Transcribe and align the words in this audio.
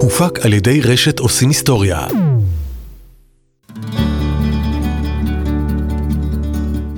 הופק 0.00 0.38
על 0.44 0.52
ידי 0.52 0.80
רשת 0.80 1.18
עושים 1.18 1.48
היסטוריה. 1.48 2.06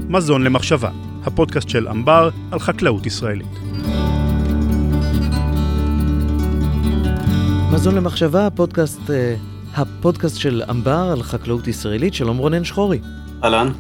מזון 0.09 0.43
למחשבה, 0.43 0.91
הפודקאסט 1.25 1.69
של 1.69 1.89
אמבר 1.89 2.31
על 2.51 2.59
חקלאות 2.59 3.07
ישראלית. 3.07 3.47
מזון 7.73 7.95
למחשבה, 7.95 8.47
הפודקאסט, 8.47 9.11
אה, 9.11 9.35
הפודקאסט 9.75 10.37
של 10.37 10.63
אמבר 10.71 11.11
על 11.13 11.23
חקלאות 11.23 11.69
ישראלית, 11.69 12.15
שלום 12.15 12.37
רונן 12.37 12.65
שחורי. 12.65 13.01
אהלן. 13.45 13.73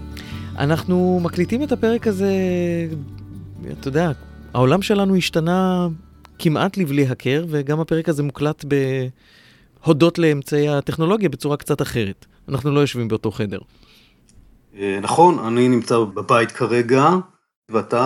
אנחנו 0.59 1.21
מקליטים 1.23 1.63
את 1.63 1.73
הפרק 1.73 2.07
הזה, 2.07 2.33
אתה 3.81 3.89
יודע, 3.89 4.13
העולם 4.55 4.83
שלנו 4.83 5.17
השתנה 5.17 5.89
כמעט 6.39 6.77
לבלי 6.77 7.07
הכר, 7.07 7.45
וגם 7.49 7.81
הפרק 7.81 8.09
הזה 8.09 8.23
מוקלט 8.23 8.65
בהודות 9.85 10.19
לאמצעי 10.19 10.69
הטכנולוגיה 10.69 11.29
בצורה 11.29 11.57
קצת 11.57 11.83
אחרת. 11.83 12.27
אנחנו 12.49 12.71
לא 12.71 12.81
יושבים 12.81 13.09
באותו 13.09 13.31
חדר. 13.31 13.59
אה, 14.79 14.99
נכון, 15.03 15.39
אני 15.39 15.69
נמצא 15.69 15.99
בבית 15.99 16.53
כרגע, 16.53 17.11
ואתה 17.71 18.01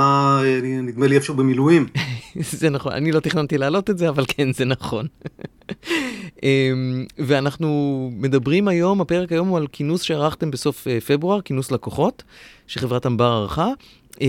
אה, 0.45 0.61
נדמה 0.63 1.07
לי 1.07 1.15
איפשהו 1.15 1.35
במילואים. 1.35 1.87
זה 2.61 2.71
נכון, 2.71 2.93
אני 2.93 3.13
לא 3.13 3.21
תכננתי 3.21 3.59
להעלות 3.59 3.91
את 3.91 3.99
זה, 3.99 4.09
אבל 4.09 4.25
כן, 4.29 4.53
זה 4.53 4.65
נכון. 4.65 5.07
אמ, 6.43 7.07
ואנחנו 7.19 8.11
מדברים 8.13 8.69
היום, 8.69 9.01
הפרק 9.01 9.33
היום 9.33 9.49
הוא 9.49 9.57
על 9.57 9.67
כינוס 9.67 10.03
שערכתם 10.03 10.51
בסוף 10.51 10.89
אה, 10.89 10.99
פברואר, 11.01 11.41
כינוס 11.41 11.71
לקוחות, 11.71 12.23
שחברת 12.67 13.07
אמבר 13.07 13.25
ערכה, 13.25 13.69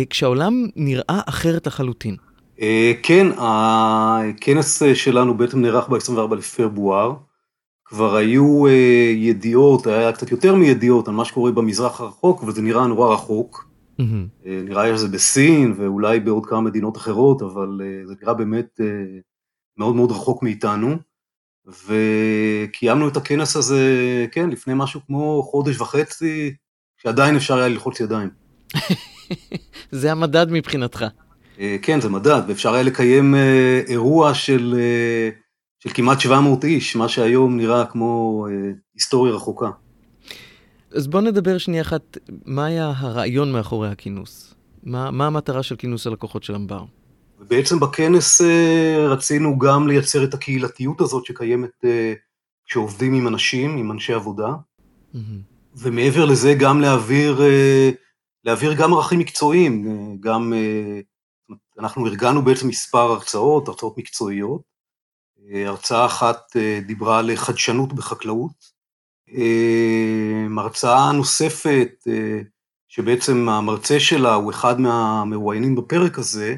כשהעולם 0.09 0.65
נראה 0.75 1.19
אחרת 1.25 1.67
לחלוטין. 1.67 2.15
כן, 3.03 3.27
הכנס 3.37 4.81
שלנו 4.93 5.37
בעצם 5.37 5.61
נערך 5.61 5.89
ב-24 5.89 6.35
לפברואר. 6.35 7.13
כבר 7.85 8.15
היו 8.15 8.67
אה, 8.67 9.11
ידיעות, 9.15 9.87
היה 9.87 10.11
קצת 10.11 10.31
יותר 10.31 10.55
מידיעות 10.55 11.07
על 11.07 11.13
מה 11.13 11.25
שקורה 11.25 11.51
במזרח 11.51 12.01
הרחוק, 12.01 12.43
אבל 12.43 12.51
זה 12.51 12.61
נראה 12.61 12.87
נורא 12.87 13.13
רחוק. 13.13 13.71
Mm-hmm. 13.99 14.45
אה, 14.45 14.61
נראה 14.65 14.97
שזה 14.97 15.07
בסין 15.07 15.73
ואולי 15.77 16.19
בעוד 16.19 16.45
כמה 16.45 16.61
מדינות 16.61 16.97
אחרות, 16.97 17.41
אבל 17.41 17.81
אה, 17.83 18.07
זה 18.07 18.13
נראה 18.21 18.33
באמת 18.33 18.79
אה, 18.81 18.85
מאוד 19.77 19.95
מאוד 19.95 20.11
רחוק 20.11 20.43
מאיתנו. 20.43 20.95
וקיימנו 21.65 23.07
את 23.07 23.17
הכנס 23.17 23.55
הזה, 23.55 23.85
כן, 24.31 24.49
לפני 24.49 24.73
משהו 24.77 25.01
כמו 25.07 25.43
חודש 25.43 25.81
וחצי, 25.81 26.55
שעדיין 26.97 27.35
אפשר 27.35 27.57
היה 27.57 27.67
ללחוץ 27.67 27.99
ידיים. 27.99 28.29
זה 29.91 30.11
המדד 30.11 30.47
מבחינתך. 30.51 31.05
אה, 31.59 31.75
כן, 31.81 32.01
זה 32.01 32.09
מדד, 32.09 32.41
ואפשר 32.47 32.73
היה 32.73 32.83
לקיים 32.83 33.35
אה, 33.35 33.81
אירוע 33.87 34.33
של... 34.33 34.75
אה, 34.79 35.29
של 35.83 35.89
כמעט 35.93 36.19
700 36.19 36.63
איש, 36.63 36.95
מה 36.95 37.09
שהיום 37.09 37.57
נראה 37.57 37.85
כמו 37.85 38.45
היסטוריה 38.95 39.33
רחוקה. 39.33 39.69
אז 40.91 41.07
בוא 41.07 41.21
נדבר 41.21 41.57
שנייה 41.57 41.81
אחת, 41.81 42.17
מה 42.45 42.65
היה 42.65 42.93
הרעיון 42.97 43.51
מאחורי 43.51 43.89
הכינוס? 43.89 44.53
מה, 44.83 45.11
מה 45.11 45.27
המטרה 45.27 45.63
של 45.63 45.75
כינוס 45.75 46.07
הלקוחות 46.07 46.43
של 46.43 46.55
אמבר? 46.55 46.83
בעצם 47.39 47.79
בכנס 47.79 48.41
רצינו 49.09 49.59
גם 49.59 49.87
לייצר 49.87 50.23
את 50.23 50.33
הקהילתיות 50.33 51.01
הזאת 51.01 51.25
שקיימת 51.25 51.85
כשעובדים 52.67 53.13
עם 53.13 53.27
אנשים, 53.27 53.77
עם 53.77 53.91
אנשי 53.91 54.13
עבודה, 54.13 54.49
mm-hmm. 54.49 55.17
ומעבר 55.75 56.25
לזה 56.25 56.53
גם 56.53 56.81
להעביר, 56.81 57.41
להעביר 58.45 58.73
גם 58.73 58.93
ערכים 58.93 59.19
מקצועיים, 59.19 59.87
גם, 60.19 60.53
אנחנו 61.81 62.07
ארגנו 62.07 62.41
בעצם 62.41 62.67
מספר 62.67 63.11
הרצאות, 63.11 63.67
הרצאות 63.67 63.97
מקצועיות, 63.97 64.61
אה, 65.49 65.67
הרצאה 65.67 66.05
אחת 66.05 66.41
אה, 66.55 66.79
דיברה 66.85 67.19
על 67.19 67.35
חדשנות 67.35 67.93
בחקלאות. 67.93 68.81
אה, 69.33 70.47
הרצאה 70.57 71.11
נוספת, 71.11 71.89
שבעצם 72.89 73.49
המרצה 73.49 73.99
שלה 73.99 74.33
הוא 74.33 74.51
אחד 74.51 74.79
מהמרואיינים 74.79 75.75
בפרק 75.75 76.19
הזה, 76.19 76.55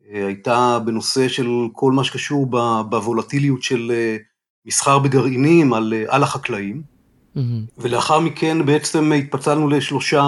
הייתה 0.00 0.78
בנושא 0.84 1.28
של 1.28 1.48
כל 1.72 1.92
מה 1.92 2.04
שקשור 2.04 2.46
בוולטיליות 2.88 3.62
של 3.62 3.92
מסחר 4.66 4.98
בגרעינים 4.98 5.74
על, 5.74 5.94
על 6.08 6.22
החקלאים. 6.22 6.82
Mm-hmm. 6.82 7.40
ולאחר 7.78 8.20
מכן 8.20 8.66
בעצם 8.66 9.12
התפצלנו 9.12 9.68
לשלושה 9.68 10.22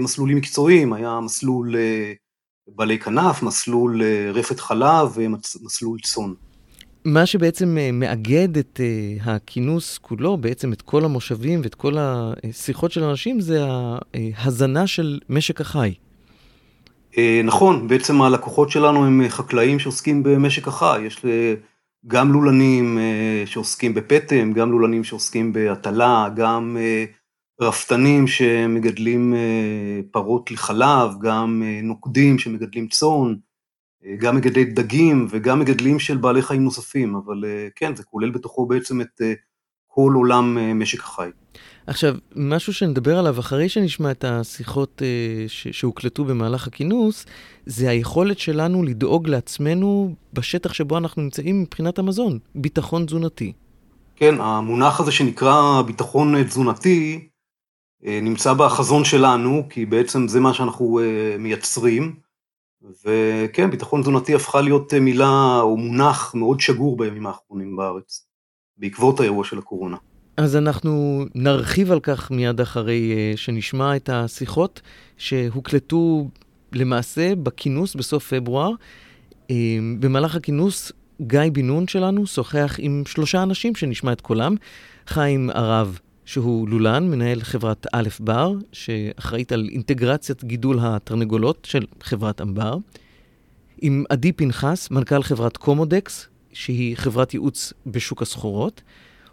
מסלולים 0.00 0.36
מקצועיים, 0.36 0.92
היה 0.92 1.20
מסלול 1.20 1.74
בעלי 2.76 2.98
כנף, 2.98 3.42
מסלול 3.42 4.02
רפת 4.34 4.60
חלב 4.60 5.12
ומסלול 5.14 5.98
צאן. 6.02 6.32
מה 7.04 7.26
שבעצם 7.26 7.78
אה, 7.78 7.92
מאגד 7.92 8.58
את 8.58 8.80
הכינוס 9.24 9.98
כולו, 9.98 10.36
בעצם 10.36 10.72
את 10.72 10.82
כל 10.82 11.04
המושבים 11.04 11.60
ואת 11.62 11.74
כל 11.74 11.94
השיחות 11.98 12.92
של 12.92 13.04
אנשים, 13.04 13.40
זה 13.40 13.60
ההזנה 14.36 14.86
של 14.86 15.18
משק 15.28 15.60
החי. 15.60 15.94
אה, 17.18 17.40
נכון, 17.44 17.88
בעצם 17.88 18.22
הלקוחות 18.22 18.70
שלנו 18.70 19.06
הם 19.06 19.22
חקלאים 19.28 19.78
שעוסקים 19.78 20.22
במשק 20.22 20.68
החי. 20.68 21.00
יש 21.06 21.24
גם 22.06 22.32
לולנים 22.32 22.98
שעוסקים 23.46 23.94
בפטם, 23.94 24.52
גם 24.52 24.70
לולנים 24.70 25.04
שעוסקים 25.04 25.52
בהטלה, 25.52 26.28
גם 26.36 26.76
רפתנים 27.60 28.26
שמגדלים 28.26 29.34
פרות 30.10 30.50
לחלב, 30.50 31.10
גם 31.20 31.62
נוקדים 31.82 32.38
שמגדלים 32.38 32.88
צאן. 32.88 33.34
גם 34.18 34.36
מגדלי 34.36 34.64
דגים 34.64 35.26
וגם 35.30 35.60
מגדלים 35.60 35.98
של 35.98 36.16
בעלי 36.16 36.42
חיים 36.42 36.64
נוספים, 36.64 37.14
אבל 37.14 37.44
אה, 37.44 37.68
כן, 37.76 37.96
זה 37.96 38.02
כולל 38.02 38.30
בתוכו 38.30 38.66
בעצם 38.66 39.00
את 39.00 39.20
אה, 39.22 39.32
כל 39.86 40.12
עולם 40.14 40.58
אה, 40.58 40.74
משק 40.74 41.00
החי. 41.00 41.28
עכשיו, 41.86 42.14
משהו 42.36 42.72
שנדבר 42.72 43.18
עליו 43.18 43.40
אחרי 43.40 43.68
שנשמע 43.68 44.10
את 44.10 44.24
השיחות 44.24 45.02
שהוקלטו 45.46 46.24
במהלך 46.24 46.66
הכינוס, 46.66 47.26
זה 47.66 47.90
היכולת 47.90 48.38
שלנו 48.38 48.82
לדאוג 48.82 49.28
לעצמנו 49.28 50.14
בשטח 50.32 50.72
שבו 50.72 50.98
אנחנו 50.98 51.22
נמצאים 51.22 51.62
מבחינת 51.62 51.98
המזון, 51.98 52.38
ביטחון 52.54 53.06
תזונתי. 53.06 53.52
כן, 54.16 54.34
המונח 54.40 55.00
הזה 55.00 55.12
שנקרא 55.12 55.82
ביטחון 55.82 56.42
תזונתי 56.42 57.28
נמצא 58.02 58.54
בחזון 58.54 59.04
שלנו, 59.04 59.62
כי 59.70 59.86
בעצם 59.86 60.28
זה 60.28 60.40
מה 60.40 60.54
שאנחנו 60.54 61.00
מייצרים. 61.38 62.28
וכן, 63.04 63.70
ביטחון 63.70 64.02
תזונתי 64.02 64.34
הפכה 64.34 64.60
להיות 64.60 64.94
אה, 64.94 65.00
מילה 65.00 65.60
או 65.60 65.76
מונח 65.76 66.34
מאוד 66.34 66.60
שגור 66.60 66.96
בימים 66.96 67.26
האחרונים 67.26 67.76
בארץ, 67.76 68.26
בעקבות 68.76 69.20
האירוע 69.20 69.44
של 69.44 69.58
הקורונה. 69.58 69.96
אז 70.36 70.56
אנחנו 70.56 71.24
נרחיב 71.34 71.92
על 71.92 72.00
כך 72.00 72.30
מיד 72.30 72.60
אחרי 72.60 73.12
שנשמע 73.36 73.96
את 73.96 74.10
השיחות 74.12 74.80
שהוקלטו 75.16 76.28
למעשה 76.72 77.34
בכינוס 77.34 77.94
בסוף 77.94 78.34
פברואר. 78.34 78.70
במהלך 80.00 80.36
הכינוס 80.36 80.92
גיא 81.20 81.40
בן 81.52 81.66
נון 81.66 81.88
שלנו 81.88 82.26
שוחח 82.26 82.76
עם 82.78 83.02
שלושה 83.06 83.42
אנשים 83.42 83.74
שנשמע 83.74 84.12
את 84.12 84.20
קולם. 84.20 84.54
חיים 85.06 85.50
ערב 85.50 85.98
שהוא 86.28 86.68
לולן, 86.68 87.10
מנהל 87.10 87.40
חברת 87.40 87.86
א' 87.92 88.08
בר, 88.20 88.54
שאחראית 88.72 89.52
על 89.52 89.68
אינטגרציית 89.72 90.44
גידול 90.44 90.78
התרנגולות 90.82 91.66
של 91.70 91.84
חברת 92.02 92.40
אמבר. 92.40 92.76
עם 93.80 94.04
עדי 94.08 94.32
פנחס, 94.32 94.90
מנכ"ל 94.90 95.22
חברת 95.22 95.56
קומודקס, 95.56 96.28
שהיא 96.52 96.96
חברת 96.96 97.34
ייעוץ 97.34 97.72
בשוק 97.86 98.22
הסחורות. 98.22 98.82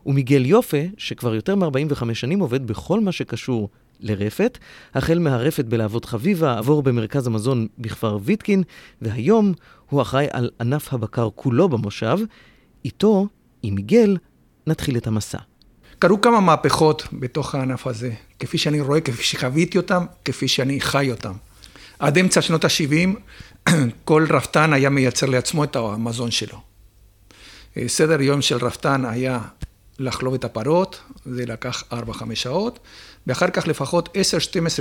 ומיגל 0.06 0.46
יופה, 0.46 0.78
שכבר 0.98 1.36
יותר 1.36 1.56
מ-45 1.56 2.14
שנים 2.14 2.40
עובד 2.40 2.68
בכל 2.68 3.00
מה 3.00 3.12
שקשור 3.12 3.70
לרפת, 4.00 4.58
החל 4.94 5.20
מהרפת 5.20 5.66
בלהבות 5.66 6.06
חביבה, 6.06 6.58
עבור 6.58 6.84
במרכז 6.84 7.28
המזון 7.28 7.68
בכפר 7.78 8.18
ויטקין, 8.22 8.64
והיום 9.02 9.54
הוא 9.90 10.02
אחראי 10.02 10.28
על 10.32 10.50
ענף 10.62 10.94
הבקר 10.94 11.30
כולו 11.36 11.70
במושב. 11.70 12.18
איתו, 12.86 13.28
עם 13.64 13.76
מיגל, 13.76 14.18
נתחיל 14.68 14.98
את 14.98 15.08
המסע. 15.08 15.40
קרו 16.08 16.22
כמה 16.22 16.40
מהפכות 16.40 17.08
בתוך 17.14 17.56
הענף 17.56 17.88
הזה, 17.88 18.12
כפי 18.40 18.58
שאני 18.58 18.82
רואה, 18.82 19.02
כפי 19.02 19.24
שחוויתי 19.24 19.78
אותם, 19.78 20.06
כפי 20.26 20.48
שאני 20.48 20.82
חי 20.82 21.12
אותם. 21.12 21.34
עד 22.00 22.18
אמצע 22.18 22.42
שנות 22.42 22.66
ה-70, 22.66 23.10
כל 24.06 24.28
רפתן 24.30 24.74
היה 24.74 24.90
מייצר 24.90 25.26
לעצמו 25.26 25.64
את 25.64 25.76
המזון 25.76 26.32
שלו. 26.32 26.58
סדר 27.88 28.22
יום 28.22 28.42
של 28.42 28.58
רפתן 28.58 29.06
היה 29.06 29.40
לחלוב 30.00 30.34
את 30.34 30.44
הפרות, 30.44 31.00
זה 31.26 31.46
לקח 31.46 31.84
4-5 31.92 31.96
שעות, 32.34 32.80
ואחר 33.28 33.50
כך 33.50 33.68
לפחות 33.68 34.18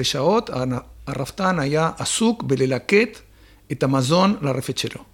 10-12 0.00 0.02
שעות 0.02 0.50
הרפתן 1.06 1.58
היה 1.58 1.90
עסוק 1.98 2.42
בללקט 2.42 3.18
את 3.72 3.82
המזון 3.82 4.36
לרפת 4.42 4.78
שלו. 4.78 5.04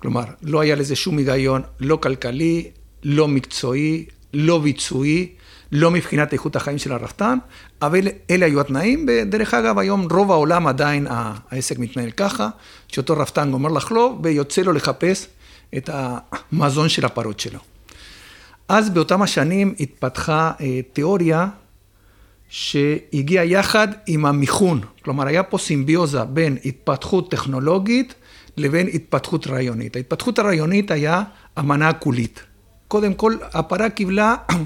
כלומר, 0.00 0.24
לא 0.42 0.60
היה 0.60 0.74
לזה 0.74 0.96
שום 0.96 1.18
היגיון, 1.18 1.62
לא 1.80 1.96
כלכלי, 2.02 2.70
לא 3.02 3.28
מקצועי, 3.28 4.06
לא 4.34 4.58
ביצועי, 4.58 5.28
לא 5.72 5.90
מבחינת 5.90 6.32
איכות 6.32 6.56
החיים 6.56 6.78
של 6.78 6.92
הרפתן, 6.92 7.38
אבל 7.82 8.08
אלה 8.30 8.46
היו 8.46 8.60
התנאים, 8.60 9.06
ודרך 9.08 9.54
אגב, 9.54 9.78
היום 9.78 10.08
רוב 10.10 10.32
העולם 10.32 10.66
עדיין 10.66 11.06
העסק 11.10 11.78
מתנהל 11.78 12.10
ככה, 12.10 12.48
שאותו 12.88 13.16
רפתן 13.16 13.50
גומר 13.50 13.70
לחלוב 13.70 14.20
ויוצא 14.22 14.62
לו 14.62 14.72
לחפש 14.72 15.26
את 15.76 15.90
המזון 15.92 16.88
של 16.88 17.04
הפרות 17.04 17.40
שלו. 17.40 17.58
אז 18.68 18.90
באותם 18.90 19.22
השנים 19.22 19.74
התפתחה 19.80 20.52
אה, 20.60 20.80
תיאוריה 20.92 21.48
שהגיעה 22.48 23.44
יחד 23.44 23.88
עם 24.06 24.26
המיכון, 24.26 24.80
כלומר 25.02 25.26
היה 25.26 25.42
פה 25.42 25.58
סימביוזה 25.58 26.24
בין 26.24 26.56
התפתחות 26.64 27.30
טכנולוגית 27.30 28.14
לבין 28.56 28.86
התפתחות 28.94 29.46
רעיונית. 29.46 29.96
ההתפתחות 29.96 30.38
הרעיונית 30.38 30.90
היה 30.90 31.22
המנה 31.56 31.88
הקולית. 31.88 32.42
קודם 32.88 33.14
כל, 33.14 33.36
הפרה 33.52 33.90
קיבלה 33.90 34.36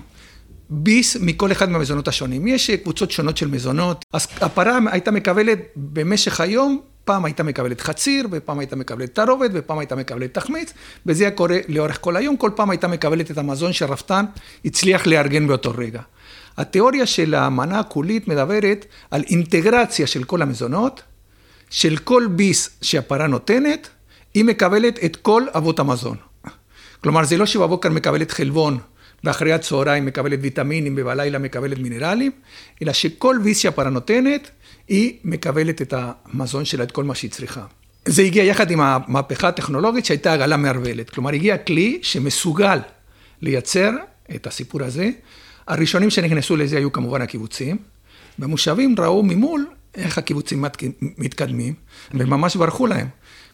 ביס 0.71 1.17
מכל 1.21 1.53
אחד 1.53 1.71
מהמזונות 1.71 2.09
השונים. 2.09 2.47
יש 2.47 2.71
קבוצות 2.71 3.11
שונות 3.11 3.37
של 3.37 3.49
מזונות, 3.49 4.05
אז 4.13 4.27
הפרה 4.41 4.79
הייתה 4.91 5.11
מקבלת 5.11 5.59
במשך 5.77 6.41
היום, 6.41 6.81
פעם 7.05 7.25
הייתה 7.25 7.43
מקבלת 7.43 7.81
חציר, 7.81 8.29
ופעם 8.31 8.59
הייתה 8.59 8.77
מקבלת 8.77 9.15
תערובת, 9.15 9.51
ופעם 9.55 9.79
הייתה 9.79 9.97
מקבלת 9.97 10.35
תחמיץ, 10.35 10.73
וזה 11.07 11.25
היה 11.25 11.31
קורה 11.31 11.59
לאורך 11.69 11.99
כל 12.01 12.17
היום, 12.17 12.37
כל 12.37 12.51
פעם 12.57 12.71
הייתה 12.71 12.89
מקבלת 12.89 13.31
את 13.31 13.39
המזון 13.39 13.73
שהרפתן 13.73 14.25
הצליח 14.65 15.07
לארגן 15.07 15.47
באותו 15.47 15.73
רגע. 15.79 16.01
התיאוריה 16.57 17.07
של 17.07 17.35
המנה 17.35 17.79
הקולית 17.79 18.29
מדברת 18.29 18.87
על 19.11 19.23
אינטגרציה 19.31 20.07
של 20.07 20.25
כל 20.25 20.43
המזונות, 20.43 21.03
של 21.71 21.97
כל 21.97 22.27
ביס 22.31 22.71
שהפרה 22.83 23.27
נותנת, 23.27 23.89
היא 24.35 24.45
מקבלת 24.45 24.99
את 25.05 25.17
כל 25.17 25.43
אבות 25.55 25.79
המזון. 25.79 26.32
כלומר, 27.03 27.25
זה 27.25 27.37
לא 27.37 27.47
שבבוקר 27.47 27.89
מקבלת 27.89 28.31
חלבון, 28.31 28.79
ואחרי 29.25 29.53
הצהריים 29.53 30.07
מקבלת 30.07 30.39
ויטמינים, 30.43 30.95
ובלילה 30.99 31.39
מקבלת 31.39 31.79
מינרלים, 31.79 32.33
אלא 32.83 32.93
שכל 32.93 33.37
ביס 33.45 33.59
שהפרה 33.59 33.91
נותנת, 33.91 34.51
היא 34.89 35.19
מקבלת 35.25 35.83
את 35.83 35.95
המזון 35.97 36.65
שלה, 36.65 36.85
את 36.85 36.93
כל 36.93 37.05
מה 37.05 37.15
שהיא 37.15 37.31
צריכה. 37.31 37.65
זה 38.05 38.23
הגיע 38.23 38.45
יחד 38.45 38.71
עם 38.71 38.81
המהפכה 38.81 39.49
הטכנולוגית 39.49 40.05
שהייתה 40.05 40.33
עגלה 40.33 40.57
מערבלת. 40.57 41.11
כלומר, 41.11 41.33
הגיע 41.33 41.59
כלי 41.59 41.99
שמסוגל 42.03 42.79
לייצר 43.43 43.91
את 44.35 44.47
הסיפור 44.47 44.83
הזה. 44.83 45.11
הראשונים 45.67 46.11
שנכנסו 46.11 46.57
לזה 46.57 46.77
היו 46.77 46.93
כמובן 46.93 47.23
הקיבוצים. 47.23 47.77
במושבים 48.39 48.95
ראו 48.99 49.23
ממול 49.23 49.67
איך 49.95 50.19
הקיבוצים 50.19 50.65
מתקדמים, 51.01 51.75
וממש 52.15 52.57
ברחו 52.57 52.87
להם. 52.87 53.09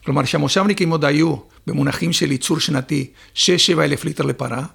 כלומר, 0.05 0.23
שהמושבניקים 0.25 0.89
עוד 0.89 1.05
היו 1.05 1.35
במונחים 1.67 2.13
של 2.13 2.31
ייצור 2.31 2.59
שנתי 2.59 3.11
6-7 3.35 3.39
אלף 3.79 4.05
ליטר 4.05 4.23
לפרה, 4.23 4.65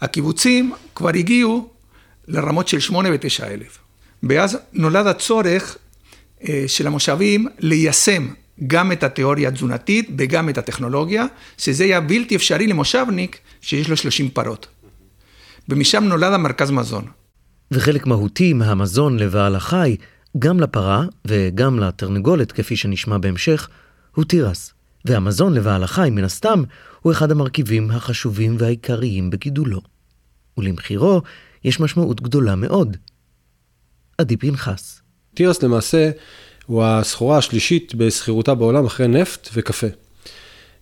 הקיבוצים 0.00 0.72
כבר 0.94 1.08
הגיעו 1.08 1.68
לרמות 2.28 2.68
של 2.68 2.80
8 2.80 3.08
ו-9 3.10 3.44
אלף. 3.44 3.78
ואז 4.22 4.58
נולד 4.72 5.06
הצורך 5.06 5.76
אה, 6.48 6.64
של 6.66 6.86
המושבים 6.86 7.46
ליישם 7.58 8.28
גם 8.66 8.92
את 8.92 9.02
התיאוריה 9.02 9.48
התזונתית 9.48 10.10
וגם 10.18 10.48
את 10.48 10.58
הטכנולוגיה, 10.58 11.26
שזה 11.58 11.84
היה 11.84 12.00
בלתי 12.00 12.36
אפשרי 12.36 12.66
למושבניק 12.66 13.38
שיש 13.60 13.88
לו 13.88 13.96
30 13.96 14.28
פרות. 14.28 14.66
ומשם 15.68 16.04
נולד 16.04 16.32
המרכז 16.32 16.70
מזון. 16.70 17.04
וחלק 17.70 18.06
מהותי 18.06 18.52
מהמזון 18.52 19.18
לבעל 19.18 19.56
החי, 19.56 19.96
גם 20.38 20.60
לפרה 20.60 21.04
וגם 21.24 21.78
לתרנגולת, 21.78 22.52
כפי 22.52 22.76
שנשמע 22.76 23.18
בהמשך, 23.18 23.68
הוא 24.16 24.24
תירס. 24.24 24.72
והמזון 25.04 25.54
לבעל 25.54 25.84
החי, 25.84 26.08
מן 26.12 26.24
הסתם, 26.24 26.62
הוא 27.00 27.12
אחד 27.12 27.30
המרכיבים 27.30 27.90
החשובים 27.90 28.56
והעיקריים 28.58 29.30
בגידולו. 29.30 29.80
ולמחירו 30.58 31.22
יש 31.64 31.80
משמעות 31.80 32.20
גדולה 32.20 32.54
מאוד. 32.54 32.96
עדי 34.18 34.36
פנחס. 34.36 35.00
תירס 35.34 35.62
למעשה 35.62 36.10
הוא 36.66 36.84
הסחורה 36.84 37.38
השלישית 37.38 37.94
בסחירותה 37.94 38.54
בעולם 38.54 38.86
אחרי 38.86 39.08
נפט 39.08 39.48
וקפה. 39.54 39.86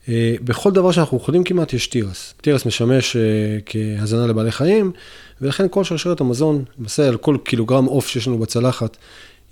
אה, 0.08 0.34
בכל 0.44 0.70
דבר 0.70 0.92
שאנחנו 0.92 1.18
אוכלים 1.18 1.44
כמעט 1.44 1.72
יש 1.72 1.86
תירס. 1.86 2.34
תירס 2.40 2.66
משמש 2.66 3.16
אה, 3.16 3.22
כהזנה 3.66 4.26
לבעלי 4.26 4.52
חיים, 4.52 4.92
ולכן 5.40 5.66
כל 5.70 5.84
שרשרת 5.84 6.20
המזון, 6.20 6.64
למעשה 6.78 7.08
על 7.08 7.16
כל 7.16 7.36
קילוגרם 7.44 7.84
עוף 7.84 8.08
שיש 8.08 8.26
לנו 8.26 8.38
בצלחת, 8.38 8.96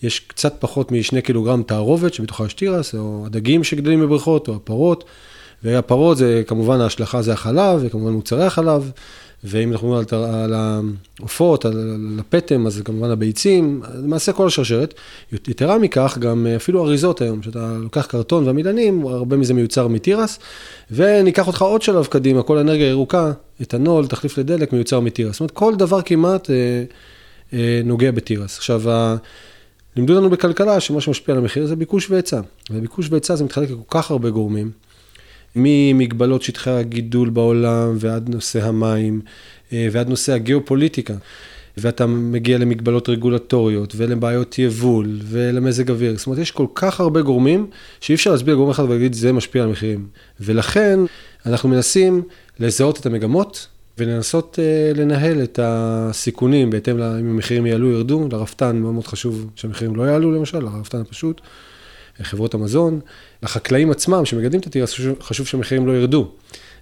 יש 0.03 0.21
קצת 0.21 0.55
פחות 0.59 0.93
משני 0.93 1.23
קילוגרם 1.23 1.63
תערובת 1.63 2.15
שבתוכה 2.15 2.47
יש 2.47 2.55
תירס, 2.55 2.95
או 2.95 3.23
הדגים 3.27 3.65
שגדלים 3.65 4.01
בבריכות, 4.01 4.49
או 4.49 4.55
הפרות. 4.55 5.05
והפרות 5.65 6.17
זה 6.17 6.43
כמובן 6.47 6.81
ההשלכה 6.81 7.23
זה 7.23 7.33
החלב, 7.33 7.81
וכמובן 7.83 8.13
מוצרי 8.13 8.45
החלב, 8.45 8.91
ואם 9.45 9.73
אנחנו 9.73 9.97
מדברים 10.01 10.35
על 10.35 10.55
העופות, 10.55 11.65
על 11.65 12.19
הפטם, 12.21 12.67
אז 12.67 12.75
זה 12.75 12.83
כמובן 12.83 13.11
הביצים, 13.11 13.83
למעשה 13.95 14.33
כל 14.33 14.47
השרשרת. 14.47 14.95
יתרה 15.33 15.79
מכך, 15.79 16.19
גם 16.21 16.47
אפילו 16.57 16.85
אריזות 16.85 17.21
היום, 17.21 17.43
שאתה 17.43 17.77
לוקח 17.81 18.07
קרטון 18.07 18.47
ועמידנים, 18.47 19.07
הרבה 19.07 19.37
מזה 19.37 19.55
מיוצר 19.55 19.89
מתירס, 19.89 20.39
וניקח 20.91 21.47
אותך 21.47 21.63
עוד 21.63 21.83
שלב 21.83 22.07
קדימה, 22.07 22.43
כל 22.43 22.59
אנרגיה 22.59 22.89
ירוקה, 22.89 23.33
אתנול, 23.63 24.07
תחליף 24.07 24.39
לדלק, 24.39 24.73
מיוצר 24.73 25.01
מתירס. 25.01 25.33
זאת 25.33 25.41
אומרת, 25.41 25.51
כל 25.51 25.75
דבר 25.75 26.03
כמעט 26.03 26.51
אה, 26.51 26.55
אה, 27.53 27.81
נוגע 27.85 28.11
בתירס. 28.11 28.59
עכשיו, 28.59 28.83
לימדו 29.97 30.15
לנו 30.15 30.31
בכלכלה 30.31 30.81
שמה 30.81 31.01
שמשפיע 31.01 31.35
על 31.35 31.41
המחיר 31.41 31.67
זה 31.67 31.77
ביקוש 31.77 32.11
והיצע. 32.11 32.41
וביקוש 32.71 33.09
והיצע 33.11 33.37
זה 33.37 33.45
מתחלק 33.45 33.71
לכל 33.71 33.83
כך 33.89 34.11
הרבה 34.11 34.31
גורמים. 34.31 34.71
ממגבלות 35.57 36.43
שטחי 36.43 36.71
הגידול 36.71 37.31
בעולם 37.31 37.97
ועד 37.99 38.29
נושא 38.29 38.65
המים 38.65 39.21
אה, 39.73 39.89
ועד 39.93 40.09
נושא 40.09 40.33
הגיאופוליטיקה. 40.33 41.15
ואתה 41.77 42.07
מגיע 42.07 42.59
למגבלות 42.59 43.09
רגולטוריות 43.09 43.93
ולבעיות 43.97 44.59
יבול 44.59 45.19
ולמזג 45.25 45.91
אוויר. 45.91 46.19
זאת 46.19 46.27
אומרת, 46.27 46.39
יש 46.39 46.51
כל 46.51 46.67
כך 46.75 47.01
הרבה 47.01 47.23
גורמים 47.23 47.67
שאי 48.01 48.15
אפשר 48.15 48.31
להסביר 48.31 48.55
גורם 48.55 48.71
אחד 48.71 48.85
ולהגיד 48.85 49.13
זה 49.13 49.33
משפיע 49.33 49.63
על 49.63 49.69
המחירים. 49.69 50.07
ולכן 50.41 51.01
אנחנו 51.47 51.69
מנסים 51.69 52.23
לזהות 52.61 53.01
את 53.01 53.07
המגמות 53.07 53.69
ולנסות 53.99 54.59
uh, 54.59 54.99
לנהל 54.99 55.43
את 55.43 55.59
הסיכונים 55.63 56.71
בהתאם 56.71 57.03
אם 57.03 57.31
המחירים 57.31 57.67
יעלו, 57.67 57.89
או 57.89 57.93
ירדו. 57.93 58.29
לרפתן 58.33 58.77
מאוד 58.77 58.93
מאוד 58.95 59.07
חשוב 59.07 59.51
שהמחירים 59.57 59.97
לא 59.97 60.03
יעלו 60.03 60.33
למשל, 60.33 60.59
לרפתן 60.59 61.01
הפשוט. 61.01 61.41
חברות 62.23 62.55
המזון, 62.55 63.01
לחקלאים 63.43 63.91
עצמם 63.91 64.25
שמגדלים 64.25 64.61
את 64.61 64.67
התירס, 64.67 64.95
חשוב 65.21 65.47
שהמחירים 65.47 65.87
לא 65.87 65.93
ירדו. 65.93 66.29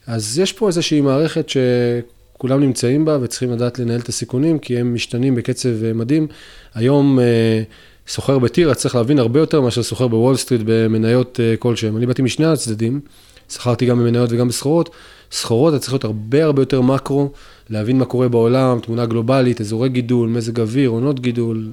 אז 0.07 0.39
יש 0.39 0.53
פה 0.53 0.67
איזושהי 0.67 1.01
מערכת 1.01 1.47
שכולם 1.49 2.61
נמצאים 2.61 3.05
בה 3.05 3.19
וצריכים 3.21 3.53
לדעת 3.53 3.79
לנהל 3.79 4.01
את 4.01 4.09
הסיכונים, 4.09 4.59
כי 4.59 4.79
הם 4.79 4.95
משתנים 4.95 5.35
בקצב 5.35 5.85
אה, 5.85 5.93
מדהים. 5.93 6.27
היום 6.75 7.19
אה, 7.19 7.62
סוחר 8.09 8.39
בתירס 8.39 8.77
צריך 8.77 8.95
להבין 8.95 9.19
הרבה 9.19 9.41
יותר 9.41 9.61
מאשר 9.61 9.83
סוחר 9.83 10.09
בוול 10.09 10.37
סטריט 10.37 10.61
במניות 10.65 11.41
אה, 11.41 11.57
כלשהם. 11.57 11.97
אני 11.97 12.07
באתי 12.07 12.23
משני 12.23 12.47
הצדדים, 12.47 13.01
שכרתי 13.49 13.87
גם 13.87 13.99
במניות 13.99 14.33
וגם 14.33 14.49
בסחורות. 14.49 14.91
סחורות, 15.32 15.75
אתה 15.75 15.82
צריך 15.82 15.93
להיות 15.93 16.05
הרבה 16.05 16.44
הרבה 16.44 16.62
יותר 16.62 16.81
מקרו, 16.81 17.32
להבין 17.71 17.99
מה 17.99 18.05
קורה 18.05 18.29
בעולם, 18.29 18.81
תמונה 18.81 19.07
גלובלית, 19.07 19.61
אזורי 19.61 19.88
גידול, 19.88 20.28
מזג 20.28 20.61
אוויר, 20.61 20.90
עונות 20.90 21.21
גידול, 21.21 21.73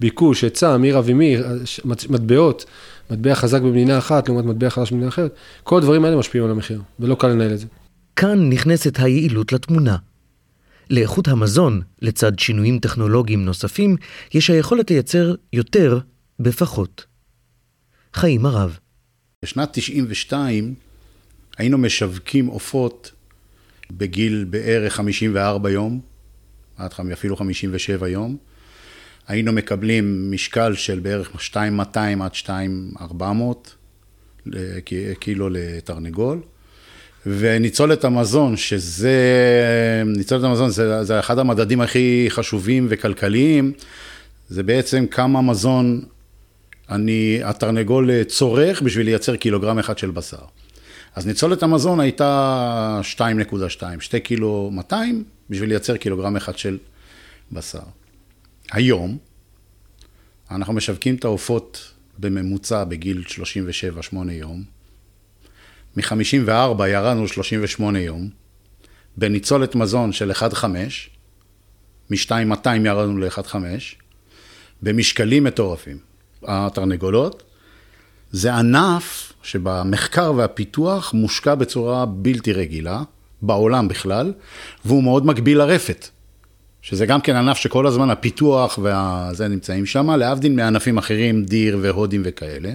ביקוש, 0.00 0.44
היצע, 0.44 0.76
מי 0.76 0.92
רב 0.92 1.06
עם 1.08 1.18
מי, 1.18 1.36
מטבעות, 1.84 2.64
מטבע 3.10 3.34
חזק 3.34 3.60
במדינה 3.60 3.98
אחת 3.98 4.28
לעומת 4.28 4.44
מטבע 4.44 4.70
חלש 4.70 4.90
במדינה 4.90 5.08
אחרת, 5.08 5.34
כל 5.62 5.78
הדברים 5.78 6.04
האלה 6.04 6.16
משפיעים 6.16 6.44
על 6.44 6.50
המחיר, 6.50 6.82
ולא 7.00 7.14
קל 7.14 7.28
לנהל 7.28 7.52
את 7.52 7.58
זה. 7.58 7.66
כאן 8.16 8.48
נכנסת 8.50 8.98
היעילות 8.98 9.52
לתמונה. 9.52 9.96
לאיכות 10.90 11.28
המזון, 11.28 11.80
לצד 12.02 12.38
שינויים 12.38 12.78
טכנולוגיים 12.78 13.44
נוספים, 13.44 13.96
יש 14.34 14.50
היכולת 14.50 14.90
לייצר 14.90 15.34
יותר 15.52 15.98
בפחות. 16.40 17.04
חיים 18.14 18.46
הרב. 18.46 18.78
בשנת 19.44 19.68
92 19.72 20.74
היינו 21.58 21.78
משווקים 21.78 22.46
עופות 22.46 23.12
בגיל 23.90 24.46
בערך 24.50 24.94
54 24.94 25.70
יום, 25.70 26.00
עד 26.76 26.90
אפילו 27.12 27.36
57 27.36 28.08
יום. 28.08 28.36
היינו 29.28 29.52
מקבלים 29.52 30.30
משקל 30.30 30.74
של 30.74 30.98
בערך 30.98 31.30
2,200 31.34 32.22
עד 32.22 32.30
2,400 32.34 33.74
קילו 35.20 35.48
לתרנגול. 35.50 36.40
וניצולת 37.26 38.04
המזון, 38.04 38.56
שזה, 38.56 39.12
ניצולת 40.06 40.44
המזון 40.44 40.70
זה, 40.70 41.04
זה 41.04 41.18
אחד 41.20 41.38
המדדים 41.38 41.80
הכי 41.80 42.26
חשובים 42.28 42.86
וכלכליים, 42.90 43.72
זה 44.48 44.62
בעצם 44.62 45.06
כמה 45.06 45.42
מזון 45.42 46.04
אני, 46.90 47.40
התרנגול 47.44 48.22
צורך 48.24 48.82
בשביל 48.82 49.06
לייצר 49.06 49.36
קילוגרם 49.36 49.78
אחד 49.78 49.98
של 49.98 50.10
בשר. 50.10 50.44
אז 51.14 51.26
ניצולת 51.26 51.62
המזון 51.62 52.00
הייתה 52.00 53.00
2.2, 53.02 54.00
2 54.00 54.22
קילו 54.22 54.70
200 54.72 55.24
בשביל 55.50 55.68
לייצר 55.68 55.96
קילוגרם 55.96 56.36
אחד 56.36 56.58
של 56.58 56.78
בשר. 57.52 57.82
היום, 58.72 59.18
אנחנו 60.50 60.72
משווקים 60.72 61.14
את 61.14 61.24
העופות 61.24 61.92
בממוצע 62.18 62.84
בגיל 62.84 63.24
37-8 64.14 64.16
יום. 64.30 64.64
מ-54 65.96 66.86
ירדנו 66.88 67.28
38 67.28 68.00
יום. 68.00 68.30
בניצולת 69.16 69.74
מזון 69.74 70.12
של 70.12 70.30
1.5, 70.30 70.64
מ-2.200 72.10 72.68
ירדנו 72.84 73.18
ל-1.5, 73.18 73.54
במשקלים 74.82 75.44
מטורפים. 75.44 75.98
התרנגולות 76.42 77.42
זה 78.32 78.54
ענף 78.54 79.32
שבמחקר 79.42 80.32
והפיתוח 80.36 81.14
מושקע 81.14 81.54
בצורה 81.54 82.06
בלתי 82.06 82.52
רגילה, 82.52 83.02
בעולם 83.42 83.88
בכלל, 83.88 84.32
והוא 84.84 85.02
מאוד 85.02 85.26
מקביל 85.26 85.58
לרפת. 85.58 86.08
שזה 86.82 87.06
גם 87.06 87.20
כן 87.20 87.36
ענף 87.36 87.56
שכל 87.56 87.86
הזמן 87.86 88.10
הפיתוח 88.10 88.78
וזה 88.82 89.48
נמצאים 89.48 89.86
שם, 89.86 90.10
להבדיל 90.10 90.52
מענפים 90.52 90.98
אחרים, 90.98 91.44
דיר 91.44 91.78
והודים 91.80 92.22
וכאלה. 92.24 92.72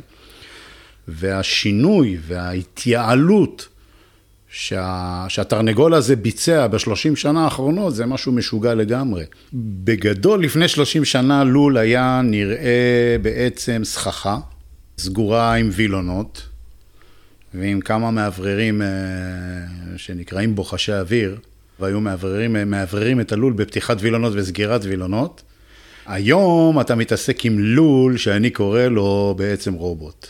והשינוי 1.08 2.18
וההתייעלות 2.28 3.68
שה, 4.50 5.26
שהתרנגול 5.30 5.94
הזה 5.94 6.16
ביצע 6.16 6.68
בשלושים 6.68 7.16
שנה 7.16 7.44
האחרונות 7.44 7.96
זה 7.96 8.06
משהו 8.06 8.32
משוגע 8.32 8.74
לגמרי. 8.74 9.24
בגדול, 9.54 10.44
לפני 10.44 10.68
שלושים 10.68 11.06
שנה 11.06 11.44
לול 11.44 11.78
היה 11.78 12.22
נראה 12.24 13.16
בעצם 13.22 13.82
סככה, 13.84 14.38
סגורה 14.98 15.54
עם 15.54 15.70
וילונות, 15.74 16.48
ועם 17.54 17.82
כמה 17.82 18.12
מאווררים 18.12 18.82
אה, 18.82 18.88
שנקראים 19.98 20.56
בוחשי 20.56 20.94
אוויר, 20.94 21.38
והיו 21.80 22.02
מאווררים, 22.02 22.72
מאווררים 22.72 23.22
את 23.22 23.32
הלול 23.32 23.54
בפתיחת 23.54 23.98
וילונות 24.00 24.34
וסגירת 24.36 24.82
וילונות. 24.84 25.44
היום 26.06 26.82
אתה 26.82 26.96
מתעסק 26.96 27.46
עם 27.46 27.60
לול 27.60 28.18
שאני 28.18 28.50
קורא 28.50 28.82
לו 28.82 29.36
בעצם 29.38 29.74
רובוט. 29.74 30.28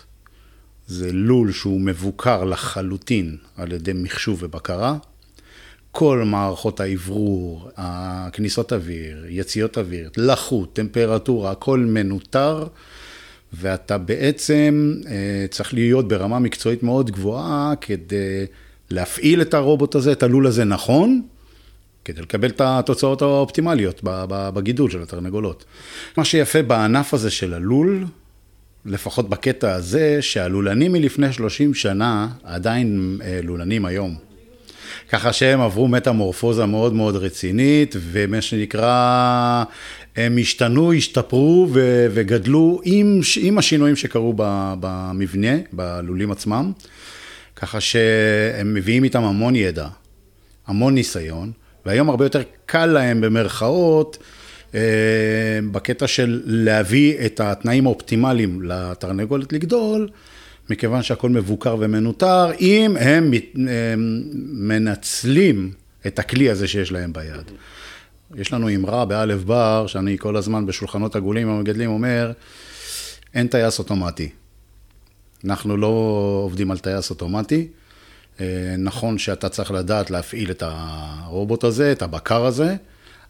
זה 0.87 1.11
לול 1.11 1.51
שהוא 1.51 1.81
מבוקר 1.81 2.43
לחלוטין 2.43 3.37
על 3.57 3.71
ידי 3.71 3.91
מחשוב 3.95 4.43
ובקרה. 4.43 4.97
כל 5.91 6.23
מערכות 6.25 6.79
האוורור, 6.79 7.69
הכניסות 7.77 8.73
אוויר, 8.73 9.25
יציאות 9.29 9.77
אוויר, 9.77 10.09
לחות, 10.17 10.75
טמפרטורה, 10.75 11.51
הכל 11.51 11.79
מנוטר, 11.79 12.67
ואתה 13.53 13.97
בעצם 13.97 14.93
אה, 15.07 15.45
צריך 15.49 15.73
להיות 15.73 16.07
ברמה 16.07 16.39
מקצועית 16.39 16.83
מאוד 16.83 17.11
גבוהה 17.11 17.73
כדי 17.81 18.45
להפעיל 18.89 19.41
את 19.41 19.53
הרובוט 19.53 19.95
הזה, 19.95 20.11
את 20.11 20.23
הלול 20.23 20.47
הזה 20.47 20.63
נכון, 20.63 21.21
כדי 22.05 22.21
לקבל 22.21 22.49
את 22.49 22.61
התוצאות 22.61 23.21
האופטימליות 23.21 24.01
בגידול 24.27 24.89
של 24.89 25.01
התרנגולות. 25.01 25.65
מה 26.17 26.25
שיפה 26.25 26.61
בענף 26.61 27.13
הזה 27.13 27.31
של 27.31 27.53
הלול, 27.53 28.05
לפחות 28.85 29.29
בקטע 29.29 29.75
הזה, 29.75 30.17
שהלולנים 30.21 30.91
מלפני 30.91 31.33
30 31.33 31.73
שנה 31.73 32.27
עדיין 32.43 33.17
אה, 33.23 33.39
לולנים 33.43 33.85
היום. 33.85 34.15
ככה 35.09 35.33
שהם 35.33 35.61
עברו 35.61 35.87
מטמורפוזה 35.87 36.65
מאוד 36.65 36.93
מאוד 36.93 37.15
רצינית, 37.15 37.95
ומה 37.99 38.41
שנקרא, 38.41 39.63
הם 40.15 40.37
השתנו, 40.41 40.93
השתפרו 40.93 41.67
ו- 41.73 42.07
וגדלו 42.11 42.81
עם, 42.83 43.19
עם 43.41 43.57
השינויים 43.57 43.95
שקרו 43.95 44.33
במבנה, 44.79 45.57
בלולים 45.71 46.31
עצמם, 46.31 46.71
ככה 47.55 47.81
שהם 47.81 48.73
מביאים 48.73 49.03
איתם 49.03 49.23
המון 49.23 49.55
ידע, 49.55 49.87
המון 50.67 50.93
ניסיון, 50.95 51.51
והיום 51.85 52.09
הרבה 52.09 52.25
יותר 52.25 52.41
קל 52.65 52.85
להם 52.85 53.21
במרכאות, 53.21 54.17
אה, 54.75 54.79
בקטע 55.71 56.07
של 56.07 56.41
להביא 56.45 57.25
את 57.25 57.39
התנאים 57.39 57.85
האופטימליים 57.85 58.61
לתרנגולת 58.61 59.53
לגדול, 59.53 60.09
מכיוון 60.69 61.03
שהכל 61.03 61.29
מבוקר 61.29 61.75
ומנוטר, 61.79 62.51
אם 62.59 62.97
הם 62.99 63.31
מנצלים 64.53 65.71
את 66.07 66.19
הכלי 66.19 66.49
הזה 66.49 66.67
שיש 66.67 66.91
להם 66.91 67.13
ביד. 67.13 67.51
יש 68.35 68.53
לנו 68.53 68.75
אמרה 68.75 69.05
באלף 69.05 69.43
בר, 69.43 69.87
שאני 69.87 70.17
כל 70.17 70.35
הזמן 70.37 70.65
בשולחנות 70.65 71.15
עגולים 71.15 71.49
המגדלים 71.49 71.89
אומר, 71.89 72.31
אין 73.33 73.47
טייס 73.47 73.79
אוטומטי. 73.79 74.29
אנחנו 75.45 75.77
לא 75.77 75.87
עובדים 76.45 76.71
על 76.71 76.77
טייס 76.77 77.09
אוטומטי. 77.09 77.67
אה, 78.41 78.75
נכון 78.77 79.17
שאתה 79.17 79.49
צריך 79.49 79.71
לדעת 79.71 80.11
להפעיל 80.11 80.51
את 80.51 80.63
הרובוט 80.65 81.63
הזה, 81.63 81.91
את 81.91 82.01
הבקר 82.01 82.45
הזה, 82.45 82.75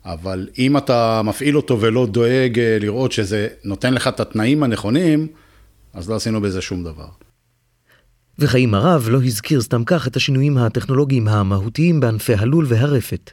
אבל 0.05 0.47
אם 0.57 0.77
אתה 0.77 1.21
מפעיל 1.23 1.57
אותו 1.57 1.81
ולא 1.81 2.05
דואג 2.05 2.59
אה, 2.59 2.77
לראות 2.79 3.11
שזה 3.11 3.47
נותן 3.63 3.93
לך 3.93 4.07
את 4.07 4.19
התנאים 4.19 4.63
הנכונים, 4.63 5.27
אז 5.93 6.09
לא 6.09 6.15
עשינו 6.15 6.41
בזה 6.41 6.61
שום 6.61 6.83
דבר. 6.83 7.07
וחיים 8.39 8.73
הרב 8.73 9.07
לא 9.09 9.23
הזכיר 9.23 9.61
סתם 9.61 9.83
כך 9.85 10.07
את 10.07 10.15
השינויים 10.15 10.57
הטכנולוגיים 10.57 11.27
המהותיים 11.27 11.99
בענפי 11.99 12.33
הלול 12.33 12.65
והרפת. 12.67 13.31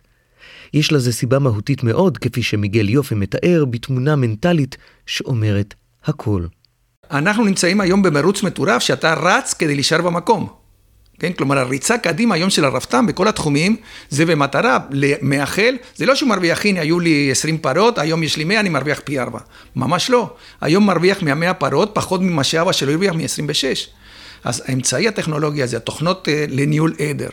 יש 0.74 0.92
לזה 0.92 1.12
סיבה 1.12 1.38
מהותית 1.38 1.82
מאוד, 1.82 2.18
כפי 2.18 2.42
שמיגל 2.42 2.88
יופי 2.88 3.14
מתאר, 3.14 3.64
בתמונה 3.70 4.16
מנטלית 4.16 4.76
שאומרת 5.06 5.74
הכל. 6.04 6.44
אנחנו 7.10 7.44
נמצאים 7.44 7.80
היום 7.80 8.02
במרוץ 8.02 8.42
מטורף 8.42 8.82
שאתה 8.82 9.14
רץ 9.14 9.54
כדי 9.54 9.74
להישאר 9.74 10.02
במקום. 10.02 10.60
כן? 11.20 11.32
כלומר, 11.32 11.58
הריצה 11.58 11.98
קדימה 11.98 12.34
היום 12.34 12.50
של 12.50 12.64
הרפתן 12.64 13.06
בכל 13.06 13.28
התחומים, 13.28 13.76
זה 14.10 14.26
במטרה 14.26 14.78
למאחל, 14.90 15.76
זה 15.96 16.06
לא 16.06 16.14
שהוא 16.14 16.28
מרוויח, 16.28 16.66
הנה, 16.66 16.80
היו 16.80 17.00
לי 17.00 17.30
20 17.30 17.58
פרות, 17.58 17.98
היום 17.98 18.22
יש 18.22 18.36
לי 18.36 18.44
100, 18.44 18.60
אני 18.60 18.68
מרוויח 18.68 19.00
פי 19.04 19.20
4. 19.20 19.38
ממש 19.76 20.10
לא. 20.10 20.30
היום 20.60 20.86
מרוויח 20.86 21.22
מה-100 21.22 21.54
פרות 21.54 21.90
פחות 21.94 22.20
ממה 22.20 22.44
שאבא 22.44 22.72
שלו 22.72 22.92
הרוויח 22.92 23.14
מ-26. 23.14 23.88
אז 24.44 24.62
האמצעי 24.66 25.08
הטכנולוגי 25.08 25.62
הזה, 25.62 25.76
התוכנות 25.76 26.28
אה, 26.28 26.44
לניהול 26.48 26.94
עדר, 26.98 27.28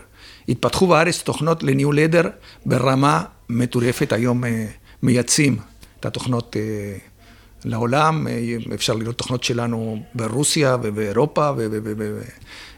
התפתחו 0.50 0.88
בארץ 0.88 1.22
תוכנות 1.22 1.64
לניהול 1.64 2.00
עדר 2.00 2.30
ברמה 2.66 3.24
מטורפת, 3.50 4.14
היום 4.14 4.46
אה, 4.46 4.66
מייצאים 5.04 5.58
את 6.00 6.06
התוכנות 6.06 6.56
אה, 6.60 6.98
לעולם, 7.66 8.28
אפשר 8.74 8.94
לראות 8.94 9.18
תוכנות 9.18 9.44
שלנו 9.44 10.04
ברוסיה 10.16 10.78
ובאירופה 10.82 11.52